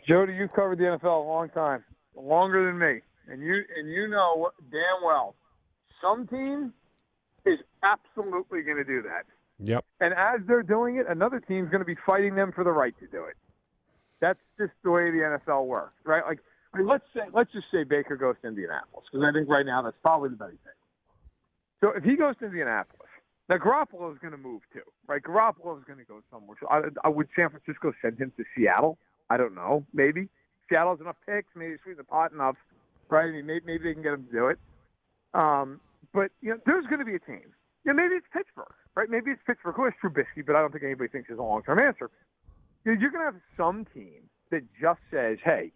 Jody, 0.07 0.35
you've 0.35 0.53
covered 0.53 0.79
the 0.79 0.85
NFL 0.85 1.25
a 1.25 1.29
long 1.29 1.51
time, 1.51 1.85
longer 2.17 2.65
than 2.65 2.79
me, 2.79 3.01
and 3.29 3.43
you 3.43 3.63
and 3.77 3.89
you 3.89 4.09
know 4.09 4.51
damn 4.71 5.05
well. 5.05 5.35
Some 6.01 6.27
team 6.27 6.73
is 7.45 7.59
absolutely 7.83 8.63
going 8.63 8.77
to 8.77 8.85
do 8.85 9.03
that, 9.03 9.25
Yep. 9.61 9.85
and 10.01 10.15
as 10.15 10.41
they're 10.47 10.63
doing 10.63 10.97
it, 10.97 11.07
another 11.09 11.41
team's 11.41 11.71
going 11.71 11.81
to 11.81 11.85
be 11.87 11.97
fighting 12.07 12.35
them 12.35 12.53
for 12.53 12.63
the 12.65 12.71
right 12.73 12.95
to 13.01 13.07
do 13.07 13.25
it. 13.25 13.37
That's 14.21 14.39
just 14.59 14.73
the 14.85 14.91
way 14.91 15.11
the 15.11 15.19
NFL 15.19 15.67
works, 15.67 15.95
right? 16.05 16.25
Like, 16.27 16.41
I 16.75 16.79
mean, 16.79 16.87
let's 16.87 17.05
say 17.15 17.21
let's 17.33 17.53
just 17.53 17.71
say 17.71 17.85
Baker 17.85 18.17
goes 18.17 18.37
to 18.43 18.49
Indianapolis 18.49 19.07
because 19.11 19.25
I 19.29 19.33
think 19.33 19.49
right 19.49 19.65
now 19.67 19.83
that's 19.83 19.97
probably 20.03 20.31
the 20.31 20.37
better 20.37 20.51
thing. 20.51 20.79
So 21.81 21.91
if 21.97 22.03
he 22.05 22.17
goes 22.17 22.37
to 22.39 22.47
Indianapolis, 22.47 23.09
now 23.49 23.57
Garoppolo 23.57 24.13
is 24.13 24.19
going 24.19 24.33
to 24.33 24.39
move 24.39 24.63
too, 24.73 24.83
right? 25.07 25.23
Garoppolo 25.23 25.79
is 25.79 25.85
going 25.85 25.99
to 25.99 26.05
go 26.05 26.21
somewhere. 26.31 26.57
So 26.61 26.67
I, 26.69 26.83
I 27.05 27.09
would 27.09 27.29
San 27.35 27.49
Francisco 27.51 27.93
send 28.03 28.19
him 28.19 28.33
to 28.37 28.45
Seattle? 28.57 28.99
I 29.31 29.37
don't 29.37 29.55
know. 29.55 29.87
Maybe 29.95 30.29
Seattle 30.69 30.93
has 30.95 31.01
enough 31.01 31.17
picks. 31.25 31.49
Maybe 31.57 31.77
sweeten 31.83 31.99
the 31.99 32.05
pot 32.05 32.33
enough, 32.33 32.57
right? 33.11 33.29
I 33.29 33.31
mean, 33.31 33.47
maybe, 33.47 33.65
maybe 33.67 33.85
they 33.85 33.95
can 33.95 34.03
get 34.03 34.15
him 34.15 34.27
to 34.27 34.33
do 34.33 34.47
it. 34.49 34.59
Um, 35.35 35.81
but 36.13 36.31
you 36.41 36.51
know, 36.51 36.59
there's 36.67 36.87
going 36.87 37.01
to 37.01 37.05
be 37.05 37.15
a 37.15 37.21
team. 37.21 37.53
You 37.85 37.93
know, 37.93 38.03
maybe 38.03 38.15
it's 38.15 38.27
Pittsburgh, 38.33 38.73
right? 38.95 39.09
Maybe 39.09 39.31
it's 39.31 39.41
Pittsburgh 39.47 39.75
who 39.77 39.85
has 39.85 39.95
Trubisky, 40.03 40.45
but 40.47 40.57
I 40.57 40.61
don't 40.61 40.73
think 40.73 40.85
anybody 40.85 41.09
thinks 41.09 41.31
is 41.31 41.39
a 41.39 41.43
long-term 41.43 41.79
answer. 41.79 42.11
You 42.85 42.95
know, 42.95 43.01
You're 43.01 43.11
going 43.11 43.27
to 43.27 43.33
have 43.33 43.41
some 43.57 43.87
team 43.95 44.29
that 44.51 44.63
just 44.81 45.01
says, 45.11 45.39
"Hey, 45.45 45.73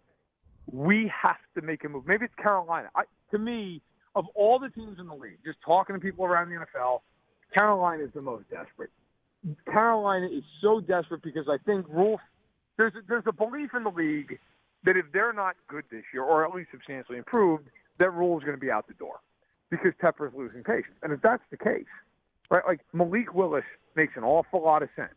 we 0.71 1.11
have 1.21 1.37
to 1.55 1.61
make 1.61 1.83
a 1.83 1.89
move." 1.89 2.05
Maybe 2.07 2.25
it's 2.25 2.35
Carolina. 2.35 2.89
I, 2.95 3.03
to 3.31 3.37
me, 3.37 3.81
of 4.15 4.25
all 4.35 4.59
the 4.59 4.69
teams 4.69 4.99
in 4.99 5.07
the 5.07 5.15
league, 5.15 5.39
just 5.45 5.57
talking 5.65 5.95
to 5.95 5.99
people 5.99 6.25
around 6.25 6.49
the 6.49 6.55
NFL, 6.55 7.01
Carolina 7.53 8.03
is 8.03 8.09
the 8.13 8.21
most 8.21 8.49
desperate. 8.49 8.89
Carolina 9.65 10.27
is 10.27 10.43
so 10.61 10.79
desperate 10.79 11.21
because 11.21 11.47
I 11.49 11.57
think 11.65 11.85
Rhule 11.89 12.19
there's 12.77 12.93
a, 12.95 12.99
there's 13.07 13.23
a 13.27 13.33
belief 13.33 13.71
in 13.75 13.83
the 13.83 13.91
league 13.91 14.39
that 14.85 14.97
if 14.97 15.05
they're 15.13 15.33
not 15.33 15.55
good 15.67 15.85
this 15.91 16.03
year, 16.13 16.23
or 16.23 16.45
at 16.45 16.53
least 16.53 16.69
substantially 16.71 17.17
improved, 17.17 17.67
that 17.99 18.11
Rhule 18.11 18.37
is 18.37 18.43
going 18.43 18.57
to 18.57 18.61
be 18.61 18.71
out 18.71 18.87
the 18.87 18.93
door 18.95 19.19
because 19.69 19.91
Tepper's 20.01 20.33
losing 20.35 20.63
patience. 20.63 20.95
And 21.01 21.13
if 21.13 21.21
that's 21.21 21.43
the 21.51 21.57
case, 21.57 21.85
right, 22.49 22.63
like 22.67 22.81
Malik 22.93 23.33
Willis 23.33 23.63
makes 23.95 24.13
an 24.15 24.23
awful 24.23 24.61
lot 24.63 24.83
of 24.83 24.89
sense. 24.95 25.13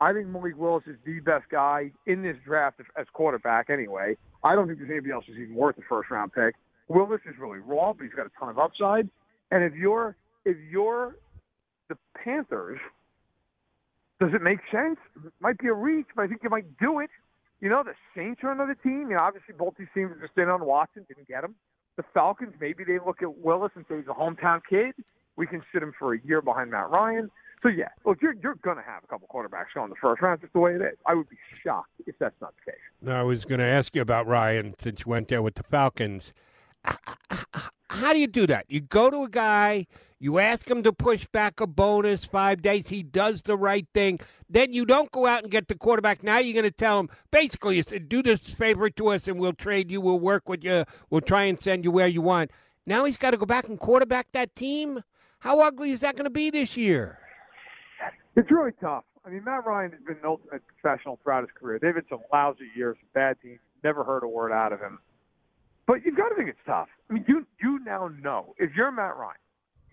I 0.00 0.12
think 0.12 0.26
Malik 0.26 0.56
Willis 0.56 0.84
is 0.86 0.96
the 1.04 1.20
best 1.20 1.44
guy 1.50 1.92
in 2.06 2.22
this 2.22 2.36
draft 2.44 2.80
as- 2.96 3.06
quarterback 3.12 3.70
anyway. 3.70 4.16
I 4.42 4.54
don't 4.54 4.66
think 4.66 4.78
there's 4.78 4.90
anybody 4.90 5.12
else 5.12 5.24
who's 5.26 5.38
even 5.38 5.54
worth 5.54 5.78
a 5.78 5.82
first 5.88 6.10
round 6.10 6.32
pick. 6.32 6.54
Willis 6.88 7.20
is 7.26 7.34
really 7.38 7.60
raw, 7.60 7.92
but 7.92 8.04
he's 8.04 8.12
got 8.14 8.26
a 8.26 8.30
ton 8.38 8.48
of 8.48 8.58
upside. 8.58 9.08
And 9.50 9.62
if 9.62 9.74
you're 9.74 10.16
if 10.44 10.56
you're 10.70 11.16
the 11.88 11.96
Panthers, 12.24 12.80
does 14.18 14.30
it 14.34 14.42
make 14.42 14.58
sense? 14.72 14.98
It 15.24 15.32
might 15.40 15.58
be 15.58 15.68
a 15.68 15.72
reach, 15.74 16.06
but 16.16 16.22
I 16.22 16.26
think 16.26 16.42
you 16.42 16.50
might 16.50 16.78
do 16.78 16.98
it. 16.98 17.10
You 17.62 17.68
know, 17.68 17.84
the 17.84 17.94
Saints 18.14 18.42
are 18.42 18.50
another 18.50 18.74
team. 18.74 19.08
You 19.08 19.16
know, 19.16 19.20
obviously 19.20 19.54
both 19.56 19.74
these 19.78 19.86
teams 19.94 20.10
are 20.10 20.20
just 20.20 20.36
in 20.36 20.48
on 20.48 20.66
Watson, 20.66 21.06
didn't 21.06 21.28
get 21.28 21.44
him. 21.44 21.54
The 21.96 22.02
Falcons, 22.12 22.54
maybe 22.60 22.82
they 22.82 22.98
look 22.98 23.22
at 23.22 23.38
Willis 23.38 23.70
and 23.76 23.84
say 23.88 23.98
he's 23.98 24.08
a 24.08 24.10
hometown 24.10 24.60
kid. 24.68 24.94
We 25.36 25.46
can 25.46 25.62
sit 25.72 25.80
him 25.80 25.92
for 25.96 26.12
a 26.12 26.18
year 26.24 26.42
behind 26.42 26.72
Matt 26.72 26.90
Ryan. 26.90 27.30
So 27.62 27.68
yeah, 27.68 27.88
look, 28.04 28.20
you're 28.20 28.34
you're 28.42 28.56
to 28.76 28.82
have 28.82 29.04
a 29.04 29.06
couple 29.06 29.28
quarterbacks 29.32 29.66
go 29.74 29.84
in 29.84 29.90
the 29.90 29.96
first 29.96 30.20
round. 30.20 30.40
Just 30.40 30.52
the 30.52 30.58
way 30.58 30.74
it 30.74 30.82
is. 30.82 30.98
I 31.06 31.14
would 31.14 31.28
be 31.28 31.36
shocked 31.64 31.92
if 32.04 32.18
that's 32.18 32.34
not 32.40 32.52
the 32.56 32.72
case. 32.72 32.80
Now, 33.00 33.20
I 33.20 33.22
was 33.22 33.44
to 33.60 33.64
ask 33.64 33.94
you 33.94 34.02
about 34.02 34.26
Ryan 34.26 34.74
since 34.80 35.04
you 35.06 35.10
went 35.10 35.28
there 35.28 35.40
with 35.40 35.54
the 35.54 35.62
Falcons. 35.62 36.32
How 37.90 38.12
do 38.12 38.18
you 38.18 38.26
do 38.26 38.46
that? 38.46 38.66
You 38.68 38.80
go 38.80 39.10
to 39.10 39.22
a 39.24 39.28
guy, 39.28 39.86
you 40.18 40.38
ask 40.38 40.70
him 40.70 40.82
to 40.82 40.92
push 40.92 41.26
back 41.26 41.60
a 41.60 41.66
bonus 41.66 42.24
five 42.24 42.62
days. 42.62 42.88
He 42.88 43.02
does 43.02 43.42
the 43.42 43.56
right 43.56 43.86
thing. 43.92 44.18
Then 44.48 44.72
you 44.72 44.84
don't 44.86 45.10
go 45.10 45.26
out 45.26 45.42
and 45.42 45.50
get 45.50 45.68
the 45.68 45.74
quarterback. 45.74 46.22
Now 46.22 46.38
you're 46.38 46.54
going 46.54 46.64
to 46.64 46.70
tell 46.70 47.00
him 47.00 47.10
basically, 47.30 47.76
you 47.76 47.82
said, 47.82 48.08
do 48.08 48.22
this 48.22 48.40
favor 48.40 48.88
to 48.90 49.08
us 49.08 49.28
and 49.28 49.38
we'll 49.38 49.52
trade 49.52 49.90
you. 49.90 50.00
We'll 50.00 50.20
work 50.20 50.48
with 50.48 50.64
you. 50.64 50.84
We'll 51.10 51.20
try 51.20 51.44
and 51.44 51.62
send 51.62 51.84
you 51.84 51.90
where 51.90 52.06
you 52.06 52.22
want. 52.22 52.50
Now 52.86 53.04
he's 53.04 53.16
got 53.16 53.32
to 53.32 53.36
go 53.36 53.46
back 53.46 53.68
and 53.68 53.78
quarterback 53.78 54.32
that 54.32 54.56
team. 54.56 55.02
How 55.40 55.60
ugly 55.60 55.90
is 55.90 56.00
that 56.00 56.16
going 56.16 56.24
to 56.24 56.30
be 56.30 56.50
this 56.50 56.76
year? 56.76 57.18
It's 58.36 58.50
really 58.50 58.72
tough. 58.80 59.04
I 59.24 59.30
mean, 59.30 59.44
Matt 59.44 59.66
Ryan 59.66 59.92
has 59.92 60.00
been 60.00 60.16
an 60.16 60.24
ultimate 60.24 60.62
professional 60.66 61.18
throughout 61.22 61.42
his 61.42 61.50
career. 61.54 61.78
They've 61.80 61.94
had 61.94 62.04
some 62.08 62.20
lousy 62.32 62.68
years, 62.74 62.96
bad 63.12 63.36
teams. 63.42 63.60
Never 63.84 64.02
heard 64.02 64.22
a 64.22 64.28
word 64.28 64.52
out 64.52 64.72
of 64.72 64.80
him. 64.80 64.98
But 65.86 66.04
you've 66.04 66.16
got 66.16 66.28
to 66.28 66.34
think 66.34 66.48
it's 66.48 66.58
tough. 66.64 66.88
I 67.10 67.14
mean, 67.14 67.24
you 67.26 67.46
you 67.60 67.80
now 67.84 68.08
know 68.22 68.54
if 68.58 68.70
you're 68.76 68.90
Matt 68.90 69.16
Ryan, 69.16 69.36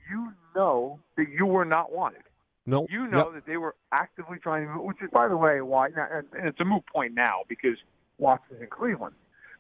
you 0.10 0.32
know 0.56 1.00
that 1.18 1.30
you 1.30 1.46
were 1.46 1.66
not 1.66 1.92
wanted. 1.92 2.22
No. 2.66 2.86
You 2.90 3.08
know 3.08 3.32
that 3.34 3.48
they 3.48 3.58
were 3.58 3.76
actively 3.92 4.38
trying 4.38 4.68
to, 4.68 4.74
which 4.74 4.98
is, 5.02 5.10
by 5.12 5.28
the 5.28 5.38
way, 5.38 5.62
why, 5.62 5.88
and 5.88 6.28
and 6.38 6.48
it's 6.48 6.60
a 6.60 6.66
moot 6.66 6.84
point 6.86 7.16
now 7.16 7.42
because 7.48 7.78
Watson's 8.20 8.62
in 8.62 8.68
Cleveland. 8.68 9.16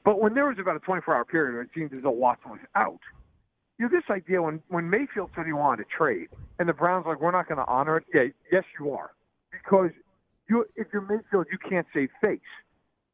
But 0.05 0.21
when 0.21 0.33
there 0.35 0.45
was 0.47 0.57
about 0.59 0.75
a 0.75 0.79
24-hour 0.79 1.25
period 1.25 1.53
where 1.53 1.61
it 1.63 1.69
seemed 1.75 1.93
as 1.93 2.03
though 2.03 2.11
Watson 2.11 2.51
was 2.51 2.59
out, 2.75 2.99
you 3.77 3.85
know, 3.85 3.91
this 3.91 4.03
idea 4.09 4.41
when 4.41 4.61
when 4.67 4.89
Mayfield 4.89 5.31
said 5.35 5.45
he 5.45 5.53
wanted 5.53 5.83
to 5.83 5.89
trade, 5.89 6.27
and 6.59 6.69
the 6.69 6.73
Browns 6.73 7.05
were 7.05 7.13
like, 7.13 7.21
we're 7.21 7.31
not 7.31 7.47
going 7.47 7.57
to 7.57 7.65
honor 7.65 7.97
it. 7.97 8.03
Yeah, 8.13 8.25
yes, 8.51 8.63
you 8.79 8.91
are, 8.91 9.11
because 9.51 9.91
you 10.47 10.65
if 10.75 10.87
you're 10.93 11.01
Mayfield, 11.01 11.47
you 11.51 11.57
can't 11.57 11.87
save 11.93 12.09
face. 12.21 12.39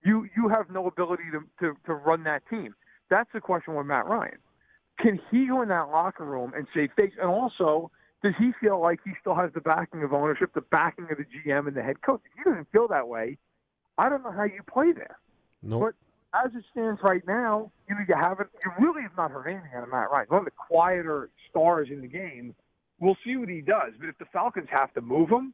You 0.04 0.28
you 0.36 0.50
have 0.50 0.70
no 0.70 0.88
ability 0.88 1.24
to 1.32 1.42
to, 1.62 1.78
to 1.86 1.94
run 1.94 2.24
that 2.24 2.44
team. 2.50 2.76
That's 3.10 3.30
the 3.34 3.42
question 3.42 3.76
with 3.76 3.86
Matt 3.86 4.06
Ryan. 4.06 4.38
Can 5.00 5.20
he 5.30 5.48
go 5.48 5.62
in 5.62 5.70
that 5.70 5.90
locker 5.90 6.26
room 6.26 6.54
and 6.56 6.68
save 6.74 6.92
face? 6.96 7.12
And 7.20 7.30
also, 7.30 7.92
does 8.24 8.34
he 8.40 8.52
feel 8.62 8.82
like 8.82 9.00
he 9.04 9.12
still 9.20 9.36
has 9.36 9.52
the 9.54 9.62
backing 9.62 10.04
of 10.04 10.14
ownership, 10.14 10.54
the 10.54 10.62
backing 10.62 11.08
of 11.12 11.18
the 11.18 11.26
GM 11.26 11.68
and 11.68 11.76
the 11.76 11.84
head 11.84 12.02
coach? 12.02 12.22
If 12.26 12.32
he 12.38 12.50
doesn't 12.50 12.72
feel 12.72 12.88
that 12.88 13.08
way, 13.08 13.38
I 13.98 14.10
don't 14.10 14.24
know 14.24 14.32
how 14.32 14.44
you 14.44 14.62
play 14.68 14.92
there. 14.94 15.18
No. 15.62 15.80
But 15.80 15.94
as 16.34 16.52
it 16.56 16.64
stands 16.72 17.02
right 17.04 17.26
now, 17.28 17.72
you 17.90 17.96
know, 17.96 18.02
you 18.08 18.16
haven't, 18.16 18.50
you 18.64 18.72
really 18.80 19.04
have 19.04 19.16
not 19.18 19.32
heard 19.32 19.48
anything 19.48 19.70
out 19.76 19.84
of 19.84 19.90
Matt 19.90 20.10
Ryan. 20.12 20.28
One 20.30 20.40
of 20.40 20.46
the 20.46 20.52
quieter 20.52 21.30
stars 21.50 21.90
in 21.92 22.02
the 22.02 22.08
game. 22.08 22.56
We'll 23.00 23.18
see 23.26 23.36
what 23.36 23.50
he 23.50 23.62
does. 23.62 23.94
But 24.00 24.10
if 24.10 24.18
the 24.18 24.26
Falcons 24.32 24.68
have 24.72 24.94
to 24.94 25.02
move 25.02 25.30
him, 25.30 25.54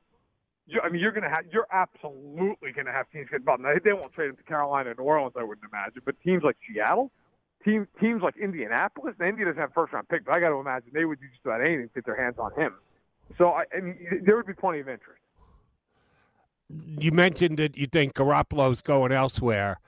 I 0.82 0.90
mean, 0.90 1.02
you're 1.02 1.12
going 1.12 1.24
to 1.24 1.30
have, 1.30 1.46
you're 1.52 1.68
absolutely 1.72 2.72
going 2.72 2.86
to 2.86 2.92
have 2.92 3.10
teams 3.12 3.28
get 3.30 3.40
involved. 3.40 3.64
Now, 3.64 3.74
they 3.84 3.94
won't 3.94 4.14
trade 4.14 4.30
him 4.30 4.38
to 4.38 4.44
Carolina 4.44 4.92
and 4.92 5.00
New 5.00 5.06
Orleans, 5.06 5.34
I 5.38 5.44
wouldn't 5.44 5.66
imagine. 5.70 6.02
But 6.06 6.16
teams 6.24 6.44
like 6.44 6.56
Seattle, 6.72 7.12
team, 7.64 7.88
teams 8.00 8.22
like 8.22 8.36
Indianapolis, 8.38 9.16
and 9.20 9.30
Indy 9.30 9.46
doesn't 9.46 9.60
have 9.60 9.74
first 9.74 9.94
round 9.94 10.10
pick, 10.10 10.26
but 10.26 10.34
I 10.34 10.40
got 10.40 10.50
to 10.50 10.56
imagine 10.56 10.90
they 10.94 11.06
would 11.06 11.20
do 11.20 11.28
just 11.28 11.46
about 11.46 11.62
anything 11.62 11.88
to 11.88 11.94
get 11.94 12.06
their 12.06 12.22
hands 12.22 12.36
on 12.38 12.52
him. 12.54 12.74
So, 13.38 13.50
I, 13.50 13.64
I 13.76 13.82
mean, 13.82 14.24
there 14.26 14.36
would 14.36 14.48
be 14.48 14.54
plenty 14.54 14.80
of 14.80 14.90
interest. 14.90 15.22
You 17.00 17.12
mentioned 17.12 17.58
that 17.60 17.78
you 17.78 17.88
think 17.88 18.14
Garoppolo's 18.14 18.82
going 18.82 19.12
elsewhere. 19.12 19.80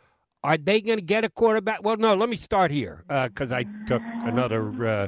Are 0.43 0.57
they 0.57 0.81
going 0.81 0.97
to 0.97 1.03
get 1.03 1.23
a 1.23 1.29
quarterback? 1.29 1.79
Well, 1.83 1.95
no. 1.95 2.15
Let 2.15 2.27
me 2.27 2.35
start 2.35 2.69
here 2.69 3.05
because 3.07 3.53
I 3.53 3.63
took 3.87 4.01
another 4.23 4.85
uh, 4.85 5.07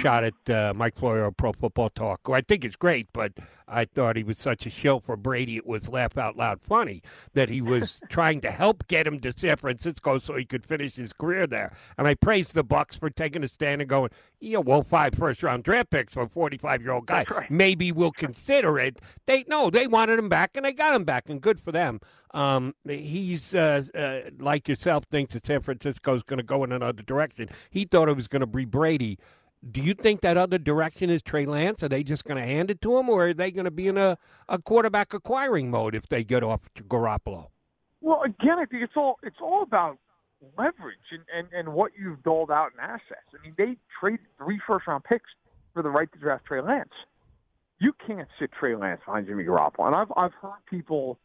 shot 0.00 0.24
at 0.24 0.50
uh, 0.50 0.72
Mike 0.74 0.96
Florio 0.96 1.30
Pro 1.30 1.52
Football 1.52 1.90
Talk, 1.90 2.20
who 2.24 2.32
I 2.32 2.40
think 2.40 2.64
is 2.64 2.74
great, 2.74 3.06
but 3.12 3.32
I 3.72 3.86
thought 3.86 4.16
he 4.16 4.22
was 4.22 4.38
such 4.38 4.66
a 4.66 4.70
show 4.70 5.00
for 5.00 5.16
Brady. 5.16 5.56
It 5.56 5.66
was 5.66 5.88
laugh 5.88 6.18
out 6.18 6.36
loud 6.36 6.60
funny 6.60 7.02
that 7.32 7.48
he 7.48 7.60
was 7.60 8.00
trying 8.08 8.40
to 8.42 8.50
help 8.50 8.86
get 8.86 9.06
him 9.06 9.18
to 9.20 9.32
San 9.36 9.56
Francisco 9.56 10.18
so 10.18 10.36
he 10.36 10.44
could 10.44 10.64
finish 10.64 10.96
his 10.96 11.12
career 11.12 11.46
there. 11.46 11.72
And 11.96 12.06
I 12.06 12.14
praised 12.14 12.54
the 12.54 12.64
Bucs 12.64 12.98
for 12.98 13.10
taking 13.10 13.42
a 13.42 13.48
stand 13.48 13.80
and 13.80 13.88
going, 13.88 14.10
"Yeah, 14.40 14.58
well, 14.58 14.82
five 14.82 15.14
first 15.14 15.42
round 15.42 15.64
draft 15.64 15.90
picks 15.90 16.14
for 16.14 16.22
a 16.22 16.28
forty 16.28 16.58
five 16.58 16.82
year 16.82 16.92
old 16.92 17.06
guy. 17.06 17.24
Right. 17.30 17.50
Maybe 17.50 17.92
we'll 17.92 18.12
consider 18.12 18.78
it." 18.78 19.00
They 19.26 19.44
no, 19.48 19.70
they 19.70 19.86
wanted 19.86 20.18
him 20.18 20.28
back, 20.28 20.56
and 20.56 20.64
they 20.64 20.72
got 20.72 20.94
him 20.94 21.04
back, 21.04 21.28
and 21.28 21.40
good 21.40 21.58
for 21.58 21.72
them. 21.72 22.00
Um, 22.34 22.74
he's 22.86 23.54
uh, 23.54 23.82
uh, 23.94 24.30
like 24.38 24.68
yourself 24.68 25.04
thinks 25.10 25.34
that 25.34 25.46
San 25.46 25.60
Francisco 25.60 26.14
is 26.14 26.22
going 26.22 26.38
to 26.38 26.44
go 26.44 26.64
in 26.64 26.72
another 26.72 27.02
direction. 27.02 27.48
He 27.70 27.84
thought 27.84 28.08
it 28.08 28.16
was 28.16 28.28
going 28.28 28.40
to 28.40 28.46
be 28.46 28.64
Brady. 28.64 29.18
Do 29.70 29.80
you 29.80 29.94
think 29.94 30.22
that 30.22 30.36
other 30.36 30.58
direction 30.58 31.08
is 31.08 31.22
Trey 31.22 31.46
Lance? 31.46 31.82
Are 31.82 31.88
they 31.88 32.02
just 32.02 32.24
going 32.24 32.40
to 32.40 32.46
hand 32.46 32.70
it 32.70 32.80
to 32.82 32.98
him, 32.98 33.08
or 33.08 33.28
are 33.28 33.34
they 33.34 33.52
going 33.52 33.64
to 33.64 33.70
be 33.70 33.86
in 33.86 33.96
a, 33.96 34.18
a 34.48 34.58
quarterback 34.58 35.14
acquiring 35.14 35.70
mode 35.70 35.94
if 35.94 36.08
they 36.08 36.24
get 36.24 36.42
off 36.42 36.68
to 36.74 36.82
Garoppolo? 36.82 37.48
Well, 38.00 38.22
again, 38.24 38.58
I 38.58 38.64
think 38.64 38.82
it's 38.82 38.96
all 38.96 39.18
it's 39.22 39.36
all 39.40 39.62
about 39.62 39.98
leverage 40.58 40.98
and, 41.12 41.22
and, 41.36 41.48
and 41.52 41.74
what 41.74 41.92
you've 41.96 42.22
doled 42.24 42.50
out 42.50 42.72
in 42.74 42.80
assets. 42.80 43.30
I 43.38 43.42
mean, 43.44 43.54
they 43.56 43.76
traded 44.00 44.26
three 44.36 44.60
first 44.66 44.88
round 44.88 45.04
picks 45.04 45.30
for 45.72 45.82
the 45.82 45.90
right 45.90 46.12
to 46.12 46.18
draft 46.18 46.44
Trey 46.46 46.60
Lance. 46.60 46.90
You 47.78 47.92
can't 48.04 48.28
sit 48.40 48.50
Trey 48.58 48.74
Lance 48.74 49.00
behind 49.06 49.28
Jimmy 49.28 49.44
Garoppolo. 49.44 49.86
And 49.86 49.94
I've 49.94 50.12
I've 50.16 50.34
heard 50.40 50.58
people 50.68 51.18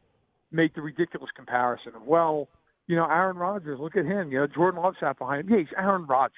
make 0.51 0.75
the 0.75 0.81
ridiculous 0.81 1.29
comparison 1.35 1.93
of, 1.95 2.03
well, 2.03 2.47
you 2.85 2.95
know, 2.95 3.05
Aaron 3.05 3.37
Rodgers, 3.37 3.79
look 3.79 3.95
at 3.97 4.05
him. 4.05 4.31
You 4.31 4.39
know, 4.39 4.47
Jordan 4.47 4.81
Love 4.81 4.93
sat 4.99 5.17
behind 5.17 5.41
him. 5.41 5.49
Yeah, 5.49 5.59
he's 5.59 5.75
Aaron 5.77 6.05
Rodgers. 6.05 6.35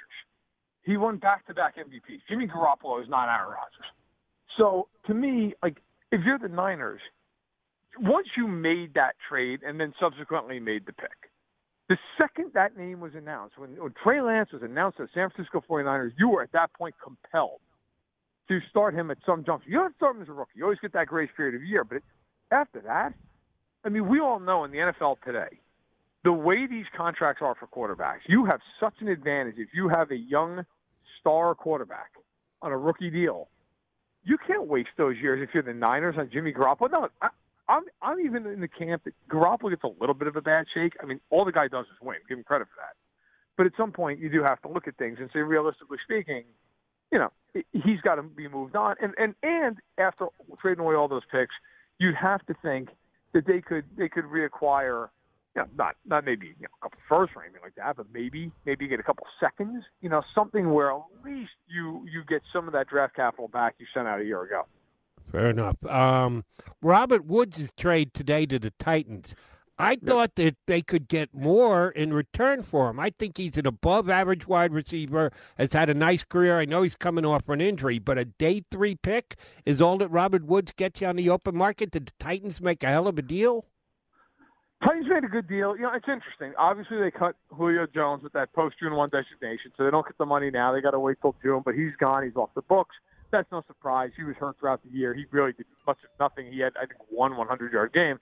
He 0.84 0.98
won 0.98 1.18
back 1.18 1.46
to 1.48 1.54
back 1.54 1.76
MVPs. 1.78 2.22
Jimmy 2.28 2.48
Garoppolo 2.48 3.02
is 3.02 3.10
not 3.10 3.30
Aaron 3.30 3.52
Rodgers. 3.52 3.90
So 4.58 4.88
to 5.08 5.14
me, 5.14 5.54
like 5.62 5.78
if 6.12 6.22
you're 6.26 6.40
the 6.40 6.48
Niners, 6.48 7.02
once 8.00 8.28
you 8.38 8.48
made 8.48 8.94
that 8.94 9.16
trade 9.28 9.62
and 9.66 9.80
then 9.80 9.94
subsequently 10.00 10.60
made 10.60 10.86
the 10.86 10.94
pick, 10.94 11.30
the 11.90 11.98
second 12.18 12.52
that 12.54 12.78
name 12.78 13.00
was 13.00 13.14
announced, 13.16 13.58
when, 13.58 13.72
when 13.72 13.94
Trey 14.04 14.22
Lance 14.22 14.52
was 14.54 14.62
announced 14.62 15.00
the 15.00 15.08
San 15.14 15.30
Francisco 15.30 15.64
49ers, 15.68 16.12
you 16.18 16.30
were 16.30 16.44
at 16.44 16.52
that 16.52 16.72
point 16.74 16.96
compelled 17.04 17.60
to 18.48 18.60
start 18.70 18.94
him 18.94 19.10
at 19.12 19.18
some 19.26 19.44
juncture. 19.44 19.70
You 19.70 19.78
don't 19.78 19.96
start 19.96 20.16
him 20.16 20.22
as 20.22 20.30
a 20.30 20.34
rookie. 20.34 20.52
You 20.56 20.64
always 20.66 20.80
get 20.80 20.94
that 20.94 21.08
grace 21.08 21.30
period 21.36 21.56
of 21.56 21.64
year. 21.64 21.84
But 21.84 22.02
after 22.52 22.82
that, 22.82 23.14
I 23.84 23.90
mean, 23.90 24.08
we 24.08 24.20
all 24.20 24.40
know 24.40 24.64
in 24.66 24.72
the 24.72 24.78
NFL 24.78 25.18
today, 25.26 25.60
the 26.24 26.34
way 26.34 26.68
these 26.68 26.86
contracts 26.96 27.42
are 27.42 27.56
for 27.56 27.68
quarterbacks, 27.68 28.20
you 28.28 28.46
have 28.46 28.60
such 28.80 28.96
an 29.00 29.08
advantage 29.08 29.56
if 29.58 29.70
you 29.74 29.88
have 29.90 30.12
a 30.12 30.18
young 30.18 30.66
star 31.20 31.56
quarterback 31.56 32.12
on 32.62 32.72
a 32.72 32.78
rookie 32.78 33.10
deal. 33.10 33.48
You 34.24 34.38
can't 34.46 34.68
waste 34.68 34.90
those 34.98 35.16
years 35.22 35.42
if 35.42 35.54
you're 35.54 35.64
the 35.64 35.74
Niners 35.74 36.16
on 36.18 36.30
Jimmy 36.32 36.52
Garoppolo. 36.52 36.92
No, 36.92 37.08
I, 37.22 37.30
I'm 37.70 37.84
I'm 38.02 38.20
even 38.20 38.46
in 38.48 38.60
the 38.60 38.68
camp 38.68 39.04
that 39.06 39.14
Garoppolo 39.30 39.70
gets 39.70 39.84
a 39.84 39.92
little 40.00 40.16
bit 40.16 40.28
of 40.28 40.36
a 40.36 40.42
bad 40.42 40.66
shake. 40.74 40.94
I 41.02 41.06
mean, 41.06 41.22
all 41.30 41.46
the 41.46 41.52
guy 41.52 41.68
does 41.68 41.86
is 41.86 41.98
win. 42.02 42.18
Give 42.28 42.38
him 42.38 42.44
credit 42.44 42.68
for 42.68 42.82
that. 42.82 42.96
But 43.58 43.66
at 43.66 43.74
some 43.78 43.92
point, 43.92 44.20
you 44.20 44.30
do 44.30 44.44
have 44.44 44.62
to 44.62 44.68
look 44.70 44.88
at 44.88 44.98
things 44.98 45.18
and 45.20 45.30
say, 45.34 45.40
realistically 45.40 45.98
speaking, 46.04 46.44
you 47.12 47.20
know, 47.20 47.30
he's 47.74 48.00
got 48.02 48.16
to 48.16 48.24
be 48.24 48.48
moved 48.48 48.76
on. 48.76 48.96
And 49.02 49.14
and 49.18 49.36
and 49.44 49.78
after 49.98 50.28
trading 50.62 50.84
away 50.84 50.96
all 50.96 51.08
those 51.08 51.26
picks, 51.32 51.54
you'd 52.00 52.16
have 52.16 52.46
to 52.48 52.56
think 52.62 52.90
that 53.34 53.46
they 53.46 53.62
could 53.62 53.86
they 53.98 54.10
could 54.10 54.26
reacquire, 54.26 55.10
you 55.56 55.62
know, 55.62 55.68
not 55.78 55.96
not 56.06 56.26
maybe 56.26 56.48
you 56.48 56.54
know, 56.62 56.70
a 56.82 56.84
couple 56.84 57.00
firsts 57.08 57.36
or 57.36 57.44
anything 57.44 57.62
like 57.64 57.76
that, 57.76 57.98
but 57.98 58.08
maybe 58.14 58.52
maybe 58.66 58.88
get 58.88 59.00
a 59.00 59.04
couple 59.04 59.26
seconds, 59.40 59.84
you 60.02 60.10
know, 60.10 60.22
something 60.34 60.74
where 60.74 60.92
at 60.92 61.02
least 61.24 61.52
you 61.68 62.06
you 62.12 62.24
get 62.28 62.42
some 62.54 62.68
of 62.68 62.74
that 62.74 62.88
draft 62.88 63.16
capital 63.16 63.48
back 63.48 63.76
you 63.80 63.86
sent 63.94 64.08
out 64.08 64.20
a 64.20 64.26
year 64.26 64.44
ago. 64.44 64.66
Fair 65.32 65.50
enough. 65.50 65.84
Um, 65.86 66.44
Robert 66.82 67.26
Woods' 67.26 67.72
trade 67.78 68.14
today 68.14 68.46
to 68.48 68.58
the 68.58 68.72
Titans. 68.80 69.36
I 69.82 69.96
thought 69.96 70.36
that 70.36 70.58
they 70.68 70.82
could 70.82 71.08
get 71.08 71.34
more 71.34 71.90
in 71.92 72.12
return 72.12 72.64
for 72.64 72.90
him. 72.90 73.00
I 73.00 73.12
think 73.18 73.38
he's 73.38 73.58
an 73.58 73.66
above 73.66 74.10
average 74.10 74.46
wide 74.46 74.74
receiver, 74.74 75.32
has 75.58 75.72
had 75.72 75.90
a 75.90 75.94
nice 75.94 76.26
career. 76.26 76.60
I 76.60 76.66
know 76.66 76.82
he's 76.82 76.98
coming 76.98 77.26
off 77.26 77.48
an 77.48 77.62
injury, 77.62 77.98
but 77.98 78.18
a 78.18 78.26
day 78.26 78.62
three 78.70 78.96
pick 78.96 79.38
is 79.66 79.80
all 79.80 79.98
that 80.00 80.10
Robert 80.10 80.44
Woods 80.44 80.74
gets 80.76 81.00
you 81.00 81.08
on 81.08 81.16
the 81.16 81.30
open 81.30 81.56
market. 81.56 81.92
Did 81.92 82.08
the 82.08 82.12
Titans 82.20 82.60
make 82.60 82.84
a 82.84 82.88
hell 82.88 83.08
of 83.08 83.18
a 83.18 83.22
deal? 83.22 83.68
Titans 84.84 85.08
made 85.10 85.24
a 85.24 85.28
good 85.28 85.48
deal. 85.48 85.76
You 85.76 85.84
know, 85.84 85.94
it's 85.94 86.08
interesting. 86.08 86.54
Obviously, 86.58 87.00
they 87.00 87.12
cut 87.12 87.36
Julio 87.50 87.86
Jones 87.94 88.24
with 88.24 88.34
that 88.34 88.54
post 88.54 88.78
June 88.80 88.96
1 88.96 89.10
designation, 89.10 89.72
so 89.76 89.84
they 89.84 89.92
don't 89.92 90.06
get 90.06 90.18
the 90.18 90.26
money 90.26 90.50
now. 90.52 90.72
They 90.72 90.82
got 90.82 90.92
to 90.92 91.00
wait 91.00 91.18
till 91.22 91.36
June, 91.44 91.62
but 91.66 91.76
he's 91.76 91.96
gone. 92.00 92.24
He's 92.24 92.36
off 92.36 92.50
the 92.56 92.62
books. 92.62 92.96
That's 93.32 93.52
no 93.52 93.62
surprise. 93.68 94.12
He 94.16 94.24
was 94.24 94.36
hurt 94.38 94.58
throughout 94.60 94.82
the 94.84 94.98
year. 94.98 95.14
He 95.14 95.26
really 95.32 95.52
did 95.52 95.66
much 95.86 96.04
of 96.04 96.10
nothing. 96.20 96.52
He 96.52 96.60
had, 96.60 96.74
I 96.78 96.86
think, 96.86 97.00
one 97.10 97.36
100 97.36 97.74
yard 97.74 97.94
game 97.94 98.20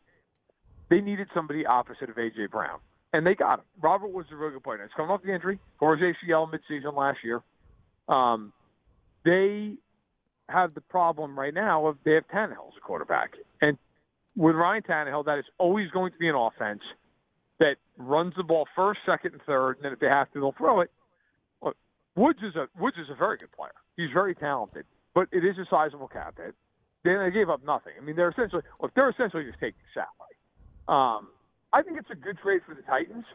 they 0.89 1.01
needed 1.01 1.27
somebody 1.33 1.65
opposite 1.65 2.09
of 2.09 2.17
A.J. 2.17 2.47
Brown, 2.47 2.79
and 3.13 3.25
they 3.25 3.35
got 3.35 3.59
him. 3.59 3.65
Robert 3.81 4.11
was 4.11 4.25
a 4.31 4.35
really 4.35 4.53
good 4.53 4.63
player. 4.63 4.81
He's 4.81 4.93
coming 4.95 5.11
off 5.11 5.21
the 5.21 5.33
injury, 5.33 5.59
tore 5.79 5.97
his 5.97 6.15
ACL 6.15 6.49
midseason 6.49 6.95
last 6.95 7.19
year. 7.23 7.41
Um, 8.07 8.53
they 9.25 9.75
have 10.47 10.73
the 10.73 10.81
problem 10.81 11.37
right 11.37 11.53
now 11.53 11.87
of 11.87 11.97
they 12.03 12.13
have 12.13 12.27
Tannehill 12.27 12.69
as 12.69 12.77
a 12.77 12.81
quarterback, 12.81 13.33
and 13.61 13.77
with 14.37 14.55
Ryan 14.55 14.83
Tannehill, 14.83 15.25
that 15.25 15.39
is 15.39 15.45
always 15.57 15.89
going 15.89 16.11
to 16.11 16.17
be 16.17 16.29
an 16.29 16.35
offense 16.35 16.81
that 17.59 17.77
runs 17.97 18.33
the 18.37 18.43
ball 18.43 18.67
first, 18.75 18.99
second, 19.05 19.33
and 19.33 19.41
third, 19.41 19.77
and 19.77 19.85
then 19.85 19.93
if 19.93 19.99
they 19.99 20.07
have 20.07 20.31
to, 20.33 20.39
they'll 20.39 20.55
throw 20.55 20.81
it. 20.81 20.91
Look, 21.61 21.75
Woods 22.15 22.39
is 22.43 22.55
a 22.55 22.67
Woods 22.79 22.97
is 23.01 23.09
a 23.09 23.15
very 23.15 23.37
good 23.37 23.51
player. 23.51 23.73
He's 23.97 24.11
very 24.13 24.35
talented, 24.35 24.85
but 25.15 25.27
it 25.31 25.43
is 25.43 25.57
a 25.57 25.65
sizable 25.69 26.07
cap 26.07 26.35
hit. 26.37 26.53
Then 27.03 27.19
they 27.19 27.31
gave 27.31 27.49
up 27.49 27.65
nothing. 27.65 27.93
I 27.99 28.05
mean, 28.05 28.15
they're 28.15 28.29
essentially 28.29 28.61
look, 28.79 28.93
they're 28.93 29.09
essentially 29.09 29.43
just 29.43 29.59
taking 29.59 29.81
salary. 29.93 30.37
Um, 30.87 31.29
I 31.73 31.81
think 31.81 31.97
it's 31.97 32.11
a 32.11 32.15
good 32.15 32.37
trade 32.37 32.61
for 32.65 32.75
the 32.75 32.83
Titans. 32.83 33.25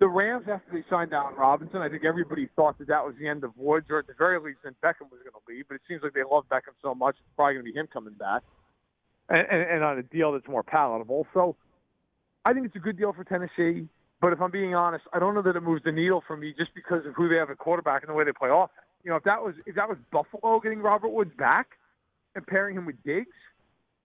The 0.00 0.08
Rams, 0.08 0.46
after 0.50 0.72
they 0.72 0.84
signed 0.90 1.12
Allen 1.12 1.34
Robinson, 1.36 1.80
I 1.80 1.88
think 1.88 2.04
everybody 2.04 2.48
thought 2.56 2.76
that 2.78 2.88
that 2.88 3.04
was 3.04 3.14
the 3.18 3.28
end 3.28 3.44
of 3.44 3.56
Woods, 3.56 3.86
or 3.88 4.00
at 4.00 4.06
the 4.06 4.14
very 4.18 4.38
least, 4.40 4.58
then 4.64 4.74
Beckham 4.82 5.08
was 5.10 5.20
going 5.22 5.32
to 5.32 5.44
leave. 5.48 5.64
But 5.68 5.76
it 5.76 5.82
seems 5.86 6.02
like 6.02 6.12
they 6.12 6.24
love 6.28 6.44
Beckham 6.50 6.74
so 6.82 6.94
much, 6.94 7.16
it's 7.20 7.30
probably 7.36 7.54
going 7.54 7.66
to 7.66 7.72
be 7.72 7.78
him 7.78 7.86
coming 7.86 8.14
back, 8.14 8.42
and, 9.32 9.46
and, 9.50 9.70
and 9.70 9.84
on 9.84 9.98
a 9.98 10.02
deal 10.02 10.32
that's 10.32 10.46
more 10.46 10.62
palatable. 10.62 11.26
So 11.32 11.56
I 12.44 12.52
think 12.52 12.66
it's 12.66 12.76
a 12.76 12.80
good 12.80 12.98
deal 12.98 13.12
for 13.12 13.24
Tennessee. 13.24 13.88
But 14.20 14.32
if 14.32 14.40
I'm 14.40 14.52
being 14.52 14.74
honest, 14.74 15.04
I 15.12 15.18
don't 15.18 15.34
know 15.34 15.42
that 15.42 15.56
it 15.56 15.62
moves 15.62 15.82
the 15.84 15.90
needle 15.90 16.22
for 16.26 16.36
me 16.36 16.54
just 16.56 16.72
because 16.74 17.04
of 17.06 17.14
who 17.14 17.28
they 17.28 17.36
have 17.36 17.50
at 17.50 17.58
quarterback 17.58 18.02
and 18.02 18.10
the 18.10 18.14
way 18.14 18.24
they 18.24 18.32
play 18.32 18.50
offense. 18.52 18.86
You 19.02 19.10
know, 19.10 19.16
if 19.16 19.24
that 19.24 19.42
was 19.42 19.54
if 19.66 19.74
that 19.74 19.88
was 19.88 19.98
Buffalo 20.12 20.60
getting 20.60 20.80
Robert 20.80 21.08
Woods 21.08 21.32
back 21.36 21.70
and 22.36 22.46
pairing 22.46 22.76
him 22.76 22.86
with 22.86 23.02
Diggs, 23.02 23.26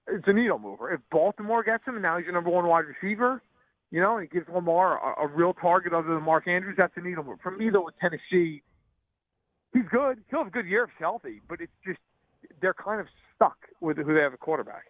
it's 0.08 0.28
a 0.28 0.34
needle 0.34 0.58
mover. 0.58 0.92
If 0.92 1.02
Baltimore 1.12 1.64
gets 1.64 1.86
him 1.86 1.96
and 1.96 2.02
now 2.02 2.18
he's 2.18 2.26
your 2.26 2.34
number 2.34 2.50
one 2.50 2.66
wide 2.66 2.86
receiver, 2.86 3.44
you 3.92 4.02
know, 4.02 4.18
and 4.18 4.28
he 4.28 4.34
gives 4.36 4.50
Lamar 4.50 4.98
a, 4.98 5.26
a 5.26 5.28
real 5.28 5.54
target 5.54 5.94
other 5.94 6.08
than 6.08 6.24
Mark 6.24 6.48
Andrews, 6.48 6.76
that's 6.80 6.94
a 6.96 7.02
needle 7.02 7.24
mover. 7.24 7.40
For 7.44 7.52
me, 7.52 7.70
though, 7.70 7.86
with 7.86 8.00
Tennessee, 8.00 8.64
he's 9.72 9.86
good. 9.92 10.18
He'll 10.32 10.40
have 10.40 10.48
a 10.48 10.52
good 10.52 10.66
year 10.66 10.86
if 10.86 10.90
healthy, 10.98 11.42
but 11.48 11.62
it's 11.62 11.72
just 11.86 12.00
they're 12.60 12.74
kind 12.74 13.00
of 13.00 13.06
stuck 13.36 13.58
with 13.82 13.98
who 13.98 14.16
they 14.16 14.22
have 14.22 14.34
a 14.34 14.38
quarterback. 14.38 14.86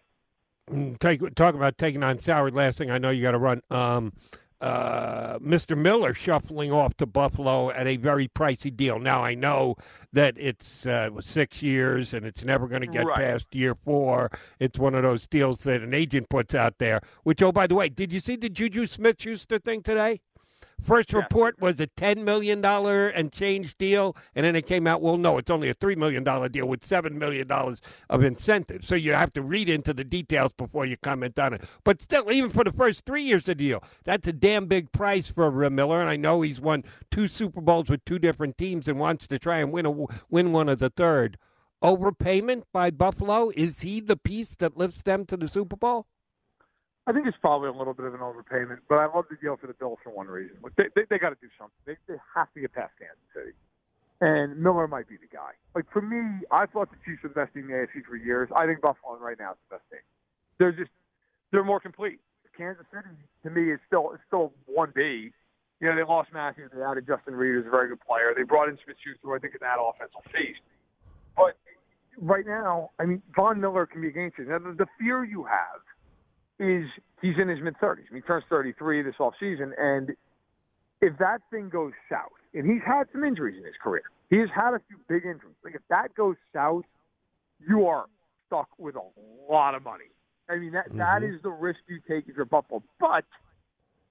Take, 1.00 1.34
talk 1.34 1.54
about 1.54 1.78
taking 1.78 2.02
on 2.02 2.18
salary. 2.18 2.50
Last 2.50 2.78
thing 2.78 2.90
I 2.90 2.98
know, 2.98 3.10
you 3.10 3.22
got 3.22 3.32
to 3.32 3.38
run. 3.38 3.62
Um, 3.70 4.12
uh, 4.60 5.38
Mr. 5.38 5.76
Miller 5.78 6.12
shuffling 6.12 6.72
off 6.72 6.96
to 6.96 7.06
Buffalo 7.06 7.70
at 7.70 7.86
a 7.86 7.96
very 7.96 8.28
pricey 8.28 8.74
deal. 8.74 8.98
Now 8.98 9.22
I 9.22 9.34
know 9.34 9.76
that 10.12 10.34
it's 10.36 10.84
uh, 10.84 11.10
six 11.20 11.62
years 11.62 12.12
and 12.12 12.26
it's 12.26 12.42
never 12.42 12.66
going 12.66 12.80
to 12.80 12.88
get 12.88 13.06
right. 13.06 13.16
past 13.16 13.46
year 13.54 13.76
four. 13.76 14.30
It's 14.58 14.78
one 14.78 14.94
of 14.94 15.02
those 15.02 15.28
deals 15.28 15.60
that 15.60 15.82
an 15.82 15.94
agent 15.94 16.28
puts 16.28 16.54
out 16.54 16.78
there. 16.78 17.00
Which, 17.22 17.40
oh, 17.42 17.52
by 17.52 17.66
the 17.68 17.76
way, 17.76 17.88
did 17.88 18.12
you 18.12 18.20
see 18.20 18.36
the 18.36 18.48
Juju 18.48 18.86
Smith-Schuster 18.86 19.60
thing 19.60 19.82
today? 19.82 20.20
First 20.80 21.12
yeah. 21.12 21.20
report 21.20 21.60
was 21.60 21.80
a 21.80 21.86
$10 21.86 22.18
million 22.18 22.64
and 22.64 23.32
change 23.32 23.76
deal, 23.76 24.16
and 24.34 24.44
then 24.44 24.54
it 24.54 24.66
came 24.66 24.86
out, 24.86 25.02
well, 25.02 25.16
no, 25.16 25.38
it's 25.38 25.50
only 25.50 25.68
a 25.68 25.74
$3 25.74 25.96
million 25.96 26.24
deal 26.52 26.66
with 26.66 26.80
$7 26.80 27.12
million 27.12 27.50
of 27.50 28.22
incentives. 28.22 28.86
So 28.86 28.94
you 28.94 29.12
have 29.12 29.32
to 29.34 29.42
read 29.42 29.68
into 29.68 29.92
the 29.92 30.04
details 30.04 30.52
before 30.52 30.86
you 30.86 30.96
comment 30.96 31.38
on 31.38 31.54
it. 31.54 31.64
But 31.84 32.00
still, 32.00 32.32
even 32.32 32.50
for 32.50 32.64
the 32.64 32.72
first 32.72 33.04
three 33.04 33.24
years 33.24 33.42
of 33.42 33.58
the 33.58 33.66
deal, 33.66 33.82
that's 34.04 34.28
a 34.28 34.32
damn 34.32 34.66
big 34.66 34.92
price 34.92 35.28
for 35.28 35.64
uh, 35.64 35.70
Miller, 35.70 36.00
and 36.00 36.08
I 36.08 36.16
know 36.16 36.42
he's 36.42 36.60
won 36.60 36.84
two 37.10 37.28
Super 37.28 37.60
Bowls 37.60 37.90
with 37.90 38.04
two 38.04 38.18
different 38.18 38.56
teams 38.56 38.86
and 38.88 38.98
wants 38.98 39.26
to 39.28 39.38
try 39.38 39.58
and 39.58 39.72
win, 39.72 39.86
a, 39.86 40.06
win 40.30 40.52
one 40.52 40.68
of 40.68 40.78
the 40.78 40.90
third. 40.90 41.38
Overpayment 41.82 42.64
by 42.72 42.90
Buffalo? 42.90 43.50
Is 43.54 43.82
he 43.82 44.00
the 44.00 44.16
piece 44.16 44.56
that 44.56 44.76
lifts 44.76 45.02
them 45.02 45.24
to 45.26 45.36
the 45.36 45.48
Super 45.48 45.76
Bowl? 45.76 46.06
I 47.08 47.12
think 47.12 47.26
it's 47.26 47.40
probably 47.40 47.68
a 47.68 47.72
little 47.72 47.94
bit 47.94 48.04
of 48.04 48.12
an 48.12 48.20
overpayment, 48.20 48.84
but 48.86 48.96
I 48.96 49.06
love 49.08 49.24
the 49.30 49.36
deal 49.40 49.56
for 49.56 49.66
the 49.66 49.72
Bills 49.72 49.96
for 50.04 50.12
one 50.12 50.28
reason. 50.28 50.58
They, 50.76 50.92
they, 50.94 51.08
they 51.08 51.18
got 51.18 51.30
to 51.30 51.40
do 51.40 51.48
something. 51.56 51.80
They, 51.88 51.96
they 52.04 52.20
have 52.36 52.52
to 52.52 52.60
get 52.60 52.74
past 52.76 52.92
Kansas 53.00 53.16
City. 53.32 53.56
And 54.20 54.60
Miller 54.60 54.86
might 54.86 55.08
be 55.08 55.16
the 55.16 55.30
guy. 55.32 55.56
Like, 55.74 55.88
for 55.90 56.02
me, 56.02 56.44
I 56.52 56.66
thought 56.66 56.92
the 56.92 57.00
Chiefs 57.08 57.22
were 57.24 57.32
the 57.32 57.40
best 57.40 57.54
team 57.54 57.64
in 57.64 57.72
the 57.72 57.88
AFC 57.88 58.04
for 58.04 58.16
years. 58.16 58.52
I 58.54 58.66
think 58.66 58.82
Buffalo 58.84 59.16
right 59.16 59.40
now 59.40 59.56
is 59.56 59.60
the 59.70 59.80
best 59.80 59.88
team. 59.88 60.04
They're 60.58 60.76
just, 60.76 60.92
they're 61.48 61.64
more 61.64 61.80
complete. 61.80 62.20
Kansas 62.52 62.84
City, 62.92 63.08
to 63.40 63.48
me, 63.48 63.72
is 63.72 63.80
still, 63.88 64.12
is 64.12 64.20
still 64.28 64.52
1B. 64.68 65.32
You 65.80 65.88
know, 65.88 65.96
they 65.96 66.04
lost 66.04 66.28
Matthews. 66.34 66.68
They 66.76 66.82
added 66.82 67.08
Justin 67.08 67.32
Reid, 67.32 67.54
who's 67.54 67.66
a 67.66 67.72
very 67.72 67.88
good 67.88 68.04
player. 68.04 68.36
They 68.36 68.42
brought 68.42 68.68
in 68.68 68.76
Smith-Schuster, 68.84 69.32
I 69.32 69.38
think, 69.38 69.56
in 69.56 69.64
that 69.64 69.80
offensive 69.80 70.28
feast. 70.28 70.60
But 71.32 71.56
right 72.20 72.44
now, 72.44 72.90
I 73.00 73.06
mean, 73.06 73.22
Von 73.32 73.62
Miller 73.62 73.86
can 73.86 74.02
be 74.02 74.08
a 74.08 74.12
game 74.12 74.28
changer. 74.36 74.58
Now, 74.58 74.76
the 74.76 74.90
fear 75.00 75.24
you 75.24 75.44
have 75.48 75.80
is 76.58 76.86
he's 77.20 77.34
in 77.40 77.48
his 77.48 77.60
mid 77.60 77.74
30s. 77.82 78.04
He 78.12 78.20
turns 78.20 78.44
33 78.48 79.02
this 79.02 79.14
off 79.18 79.34
season, 79.38 79.72
and 79.78 80.10
if 81.00 81.16
that 81.18 81.40
thing 81.50 81.68
goes 81.68 81.92
south, 82.10 82.32
and 82.54 82.68
he's 82.68 82.82
had 82.84 83.04
some 83.12 83.24
injuries 83.24 83.56
in 83.58 83.64
his 83.64 83.74
career, 83.82 84.02
he 84.30 84.36
has 84.38 84.48
had 84.54 84.74
a 84.74 84.80
few 84.88 84.98
big 85.08 85.24
injuries. 85.24 85.54
Like 85.64 85.74
if 85.74 85.82
that 85.90 86.14
goes 86.14 86.36
south, 86.52 86.84
you 87.66 87.86
are 87.86 88.06
stuck 88.46 88.68
with 88.78 88.96
a 88.96 89.52
lot 89.52 89.74
of 89.74 89.84
money. 89.84 90.04
I 90.48 90.56
mean 90.56 90.72
that 90.72 90.88
mm-hmm. 90.88 90.98
that 90.98 91.22
is 91.22 91.40
the 91.42 91.50
risk 91.50 91.80
you 91.88 92.00
take 92.08 92.28
if 92.28 92.36
you're 92.36 92.44
Buffalo. 92.44 92.82
But 92.98 93.24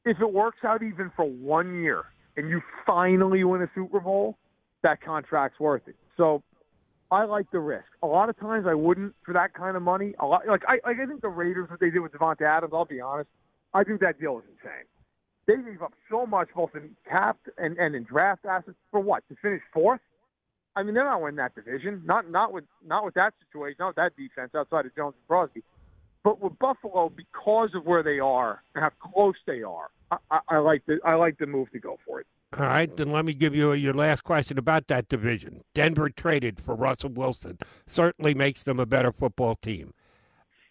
if 0.06 0.20
it 0.22 0.32
works 0.32 0.60
out 0.64 0.84
even 0.84 1.12
for 1.16 1.26
one 1.26 1.82
year 1.82 2.04
and 2.38 2.50
you 2.50 2.62
finally 2.86 3.44
win 3.44 3.62
a 3.62 3.70
Super 3.74 4.00
Bowl, 4.00 4.38
that 4.84 5.02
contract's 5.02 5.60
worth 5.60 5.82
it. 5.88 5.96
So 6.16 6.44
I 7.10 7.24
like 7.24 7.50
the 7.52 7.60
risk. 7.60 7.88
A 8.04 8.08
lot 8.08 8.30
of 8.30 8.38
times 8.40 8.66
I 8.68 8.74
wouldn't 8.74 9.14
for 9.26 9.34
that 9.34 9.54
kind 9.54 9.78
of 9.78 9.84
money. 9.84 10.14
A 10.20 10.26
lot, 10.26 10.48
like 10.48 10.64
I, 10.68 10.80
like 10.86 10.98
I 11.02 11.06
think 11.06 11.22
the 11.22 11.30
Raiders, 11.30 11.70
what 11.70 11.80
they 11.80 11.90
did 11.90 12.00
with 12.00 12.12
Davante 12.12 12.42
Adams, 12.42 12.74
I'll 12.76 12.86
be 12.86 13.00
honest, 13.00 13.30
I 13.74 13.84
think 13.84 14.02
that 14.02 14.20
deal 14.20 14.40
is 14.40 14.44
insane. 14.52 14.86
They 15.48 15.56
gave 15.56 15.82
up 15.82 15.94
so 16.12 16.26
much, 16.26 16.50
both 16.54 16.72
in 16.76 16.90
cap 17.10 17.38
and, 17.58 17.78
and 17.78 17.96
in 17.96 18.04
draft 18.04 18.46
assets, 18.46 18.76
for 18.92 19.00
what? 19.00 19.24
To 19.30 19.36
finish 19.42 19.62
fourth? 19.74 20.02
I 20.76 20.84
mean, 20.84 20.94
they're 20.94 21.06
not 21.06 21.22
winning 21.22 21.38
that 21.38 21.56
division. 21.56 22.04
Not 22.06 22.30
not 22.30 22.52
with 22.52 22.66
not 22.86 23.06
with 23.06 23.14
that 23.14 23.34
situation, 23.46 23.78
not 23.80 23.88
with 23.88 23.96
that 23.96 24.16
defense 24.18 24.52
outside 24.54 24.86
of 24.86 24.96
Jones 24.96 25.16
and 25.18 25.28
Crosby. 25.28 25.64
But 26.24 26.42
with 26.42 26.60
Buffalo, 26.60 27.10
because 27.10 27.70
of 27.74 27.86
where 27.86 28.04
they 28.04 28.20
are 28.20 28.62
and 28.76 28.84
how 28.84 28.92
close 29.12 29.36
they 29.48 29.64
are, 29.64 29.88
I, 30.12 30.18
I, 30.30 30.40
I 30.50 30.58
like 30.58 30.86
the 30.86 31.00
I 31.06 31.16
like 31.16 31.38
the 31.38 31.48
move 31.48 31.72
to 31.72 31.80
go 31.80 31.98
for 32.06 32.20
it. 32.20 32.28
All 32.56 32.66
right, 32.66 32.96
then 32.96 33.12
let 33.12 33.26
me 33.26 33.34
give 33.34 33.54
you 33.54 33.74
your 33.74 33.94
last 33.94 34.24
question 34.24 34.58
about 34.58 34.88
that 34.88 35.10
division. 35.10 35.64
Denver 35.76 36.10
traded 36.10 36.62
for 36.62 36.76
Russell 36.76 37.10
Wilson. 37.10 37.58
Certainly 37.88 38.36
makes 38.36 38.64
them 38.64 38.80
a 38.80 38.86
better 38.86 39.12
football 39.12 39.56
team. 39.56 39.94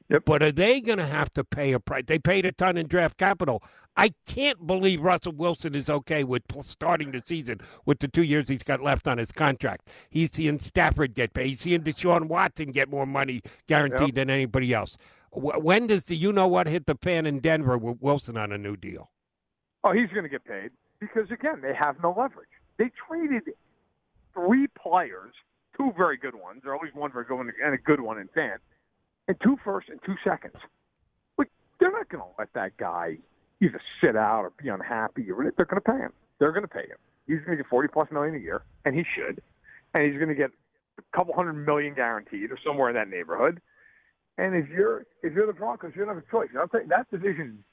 Yep. 0.08 0.22
But 0.24 0.42
are 0.42 0.52
they 0.52 0.80
going 0.80 0.98
to 0.98 1.06
have 1.06 1.32
to 1.34 1.44
pay 1.44 1.72
a 1.72 1.80
price? 1.80 2.04
They 2.06 2.18
paid 2.18 2.46
a 2.46 2.52
ton 2.52 2.76
in 2.76 2.86
draft 2.86 3.18
capital. 3.18 3.62
I 3.96 4.14
can't 4.26 4.66
believe 4.66 5.02
Russell 5.02 5.32
Wilson 5.32 5.74
is 5.74 5.90
okay 5.90 6.22
with 6.24 6.44
starting 6.62 7.10
the 7.10 7.22
season 7.26 7.60
with 7.84 7.98
the 7.98 8.08
two 8.08 8.22
years 8.22 8.48
he's 8.48 8.62
got 8.62 8.82
left 8.82 9.06
on 9.08 9.18
his 9.18 9.32
contract. 9.32 9.88
He's 10.08 10.32
seeing 10.32 10.58
Stafford 10.58 11.14
get 11.14 11.34
paid. 11.34 11.48
He's 11.48 11.60
seeing 11.60 11.82
Deshaun 11.82 12.28
Watson 12.28 12.70
get 12.70 12.88
more 12.88 13.06
money 13.06 13.42
guaranteed 13.66 14.08
yep. 14.08 14.14
than 14.14 14.30
anybody 14.30 14.72
else. 14.72 14.96
When 15.32 15.88
does 15.88 16.04
the 16.04 16.16
you 16.16 16.32
know 16.32 16.46
what 16.46 16.68
hit 16.68 16.86
the 16.86 16.96
fan 17.02 17.26
in 17.26 17.40
Denver 17.40 17.76
with 17.76 18.00
Wilson 18.00 18.38
on 18.38 18.52
a 18.52 18.58
new 18.58 18.76
deal? 18.76 19.10
Oh, 19.84 19.92
he's 19.92 20.08
going 20.08 20.22
to 20.22 20.30
get 20.30 20.44
paid 20.44 20.70
because 21.00 21.30
again, 21.30 21.60
they 21.62 21.74
have 21.74 21.96
no 22.02 22.10
leverage. 22.10 22.48
They 22.78 22.90
traded 23.08 23.54
three 24.34 24.66
players, 24.80 25.32
two 25.76 25.92
very 25.96 26.16
good 26.16 26.34
ones, 26.34 26.62
or 26.64 26.74
at 26.74 26.82
least 26.82 26.94
one 26.94 27.12
very 27.12 27.24
good 27.24 27.36
one 27.36 27.50
and 27.64 27.74
a 27.74 27.78
good 27.78 28.00
one 28.00 28.18
in 28.18 28.28
Fant, 28.28 28.58
and 29.28 29.36
two 29.42 29.56
first 29.64 29.88
and 29.88 30.00
two 30.04 30.14
seconds. 30.24 30.56
But 31.36 31.48
they're 31.80 31.92
not 31.92 32.08
going 32.08 32.22
to 32.22 32.30
let 32.38 32.52
that 32.54 32.76
guy 32.76 33.18
either 33.62 33.80
sit 34.00 34.16
out 34.16 34.42
or 34.42 34.52
be 34.62 34.68
unhappy. 34.68 35.30
Or 35.30 35.52
they're 35.56 35.66
going 35.66 35.80
to 35.82 35.92
pay 35.92 35.98
him. 35.98 36.12
They're 36.38 36.52
going 36.52 36.62
to 36.62 36.68
pay 36.68 36.86
him. 36.86 36.98
He's 37.26 37.38
going 37.38 37.56
to 37.56 37.62
get 37.62 37.70
forty 37.70 37.88
plus 37.88 38.08
million 38.12 38.34
a 38.34 38.38
year, 38.38 38.62
and 38.84 38.94
he 38.94 39.04
should. 39.16 39.42
And 39.94 40.04
he's 40.04 40.16
going 40.16 40.28
to 40.28 40.34
get 40.34 40.50
a 40.98 41.16
couple 41.16 41.34
hundred 41.34 41.54
million 41.54 41.94
guaranteed, 41.94 42.50
or 42.50 42.58
somewhere 42.64 42.90
in 42.90 42.94
that 42.96 43.08
neighborhood. 43.08 43.60
And 44.38 44.54
if 44.54 44.68
you're 44.68 45.06
if 45.22 45.32
you're 45.32 45.46
the 45.46 45.54
Broncos, 45.54 45.92
you 45.94 46.04
don't 46.04 46.14
have 46.14 46.22
a 46.22 46.30
choice. 46.30 46.48
You, 46.52 46.62
that 46.88 47.10
division 47.10 47.64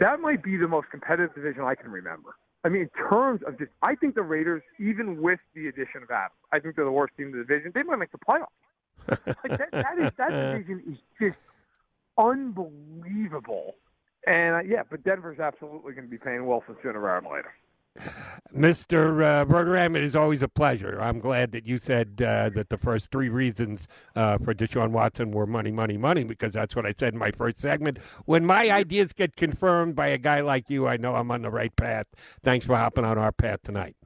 that 0.00 0.20
might 0.20 0.42
be 0.42 0.56
the 0.56 0.68
most 0.68 0.90
competitive 0.90 1.34
division 1.34 1.62
I 1.62 1.74
can 1.74 1.90
remember. 1.90 2.36
I 2.64 2.68
mean, 2.68 2.82
in 2.82 2.90
terms 3.08 3.42
of 3.46 3.58
just, 3.58 3.70
I 3.82 3.94
think 3.94 4.14
the 4.14 4.22
Raiders, 4.22 4.62
even 4.80 5.22
with 5.22 5.38
the 5.54 5.68
addition 5.68 6.02
of 6.02 6.10
Adams, 6.10 6.34
I 6.52 6.58
think 6.58 6.74
they're 6.74 6.84
the 6.84 6.90
worst 6.90 7.14
team 7.16 7.26
in 7.26 7.32
the 7.32 7.38
division. 7.38 7.72
They 7.74 7.82
might 7.82 7.96
make 7.96 8.12
the 8.12 8.18
playoffs. 8.18 8.46
like 9.08 9.58
that, 9.58 9.70
that 9.72 9.98
is 10.00 10.10
that 10.18 10.30
division 10.30 10.82
is 10.90 10.98
just 11.20 11.38
unbelievable. 12.18 13.74
And 14.26 14.56
uh, 14.56 14.60
yeah, 14.66 14.82
but 14.90 15.04
Denver's 15.04 15.38
absolutely 15.38 15.92
going 15.92 16.06
to 16.06 16.10
be 16.10 16.18
paying 16.18 16.46
Wilson 16.46 16.76
sooner 16.82 16.98
rather 16.98 17.20
than 17.20 17.32
later. 17.32 17.52
Mr. 18.54 19.22
Uh, 19.22 19.44
Verderame, 19.44 19.96
it 19.96 20.02
is 20.02 20.16
always 20.16 20.42
a 20.42 20.48
pleasure. 20.48 20.98
I'm 21.00 21.18
glad 21.18 21.52
that 21.52 21.66
you 21.66 21.78
said 21.78 22.22
uh, 22.22 22.48
that 22.50 22.68
the 22.70 22.78
first 22.78 23.10
three 23.10 23.28
reasons 23.28 23.86
uh, 24.14 24.38
for 24.38 24.54
Deshaun 24.54 24.90
Watson 24.90 25.30
were 25.30 25.46
money, 25.46 25.70
money, 25.70 25.98
money, 25.98 26.24
because 26.24 26.54
that's 26.54 26.74
what 26.74 26.86
I 26.86 26.92
said 26.92 27.12
in 27.12 27.18
my 27.18 27.30
first 27.30 27.58
segment. 27.58 27.98
When 28.24 28.46
my 28.46 28.70
ideas 28.70 29.12
get 29.12 29.36
confirmed 29.36 29.94
by 29.94 30.08
a 30.08 30.18
guy 30.18 30.40
like 30.40 30.70
you, 30.70 30.86
I 30.86 30.96
know 30.96 31.14
I'm 31.14 31.30
on 31.30 31.42
the 31.42 31.50
right 31.50 31.74
path. 31.76 32.06
Thanks 32.42 32.66
for 32.66 32.76
hopping 32.76 33.04
on 33.04 33.18
our 33.18 33.32
path 33.32 33.60
tonight. 33.62 33.96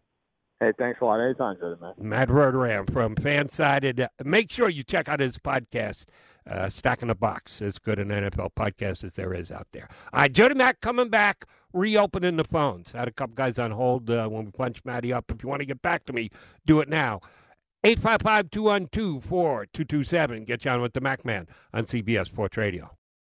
Hey, 0.60 0.72
thanks 0.78 1.00
a 1.00 1.04
lot. 1.06 1.20
Anytime, 1.20 1.56
man. 1.80 1.94
Matt 1.98 2.28
Verderame 2.28 2.92
from 2.92 3.14
Fansided. 3.14 4.06
Make 4.22 4.52
sure 4.52 4.68
you 4.68 4.82
check 4.82 5.08
out 5.08 5.20
his 5.20 5.38
podcast 5.38 6.04
uh, 6.50 6.68
Stacking 6.68 7.08
the 7.08 7.14
Box, 7.14 7.62
as 7.62 7.78
good 7.78 7.98
an 7.98 8.08
NFL 8.08 8.50
podcast 8.54 9.04
as 9.04 9.12
there 9.12 9.32
is 9.32 9.50
out 9.50 9.68
there. 9.72 9.88
All 10.12 10.20
right, 10.20 10.32
Jody 10.32 10.54
Mac 10.54 10.80
coming 10.80 11.08
back, 11.08 11.46
reopening 11.72 12.36
the 12.36 12.44
phones. 12.44 12.94
I 12.94 12.98
Had 12.98 13.08
a 13.08 13.12
couple 13.12 13.34
guys 13.34 13.58
on 13.58 13.70
hold 13.70 14.10
uh, 14.10 14.28
when 14.28 14.46
we 14.46 14.50
punched 14.50 14.84
Maddie 14.84 15.12
up. 15.12 15.30
If 15.30 15.42
you 15.42 15.48
want 15.48 15.60
to 15.60 15.66
get 15.66 15.80
back 15.82 16.04
to 16.06 16.12
me, 16.12 16.30
do 16.66 16.80
it 16.80 16.88
now. 16.88 17.20
855 17.82 18.50
212 18.50 19.24
4227. 19.24 20.44
Get 20.44 20.64
you 20.64 20.70
on 20.70 20.82
with 20.82 20.92
the 20.92 21.00
Mac 21.00 21.24
Man 21.24 21.46
on 21.72 21.84
CBS 21.84 22.26
Sports 22.26 22.56
Radio. 22.56 22.90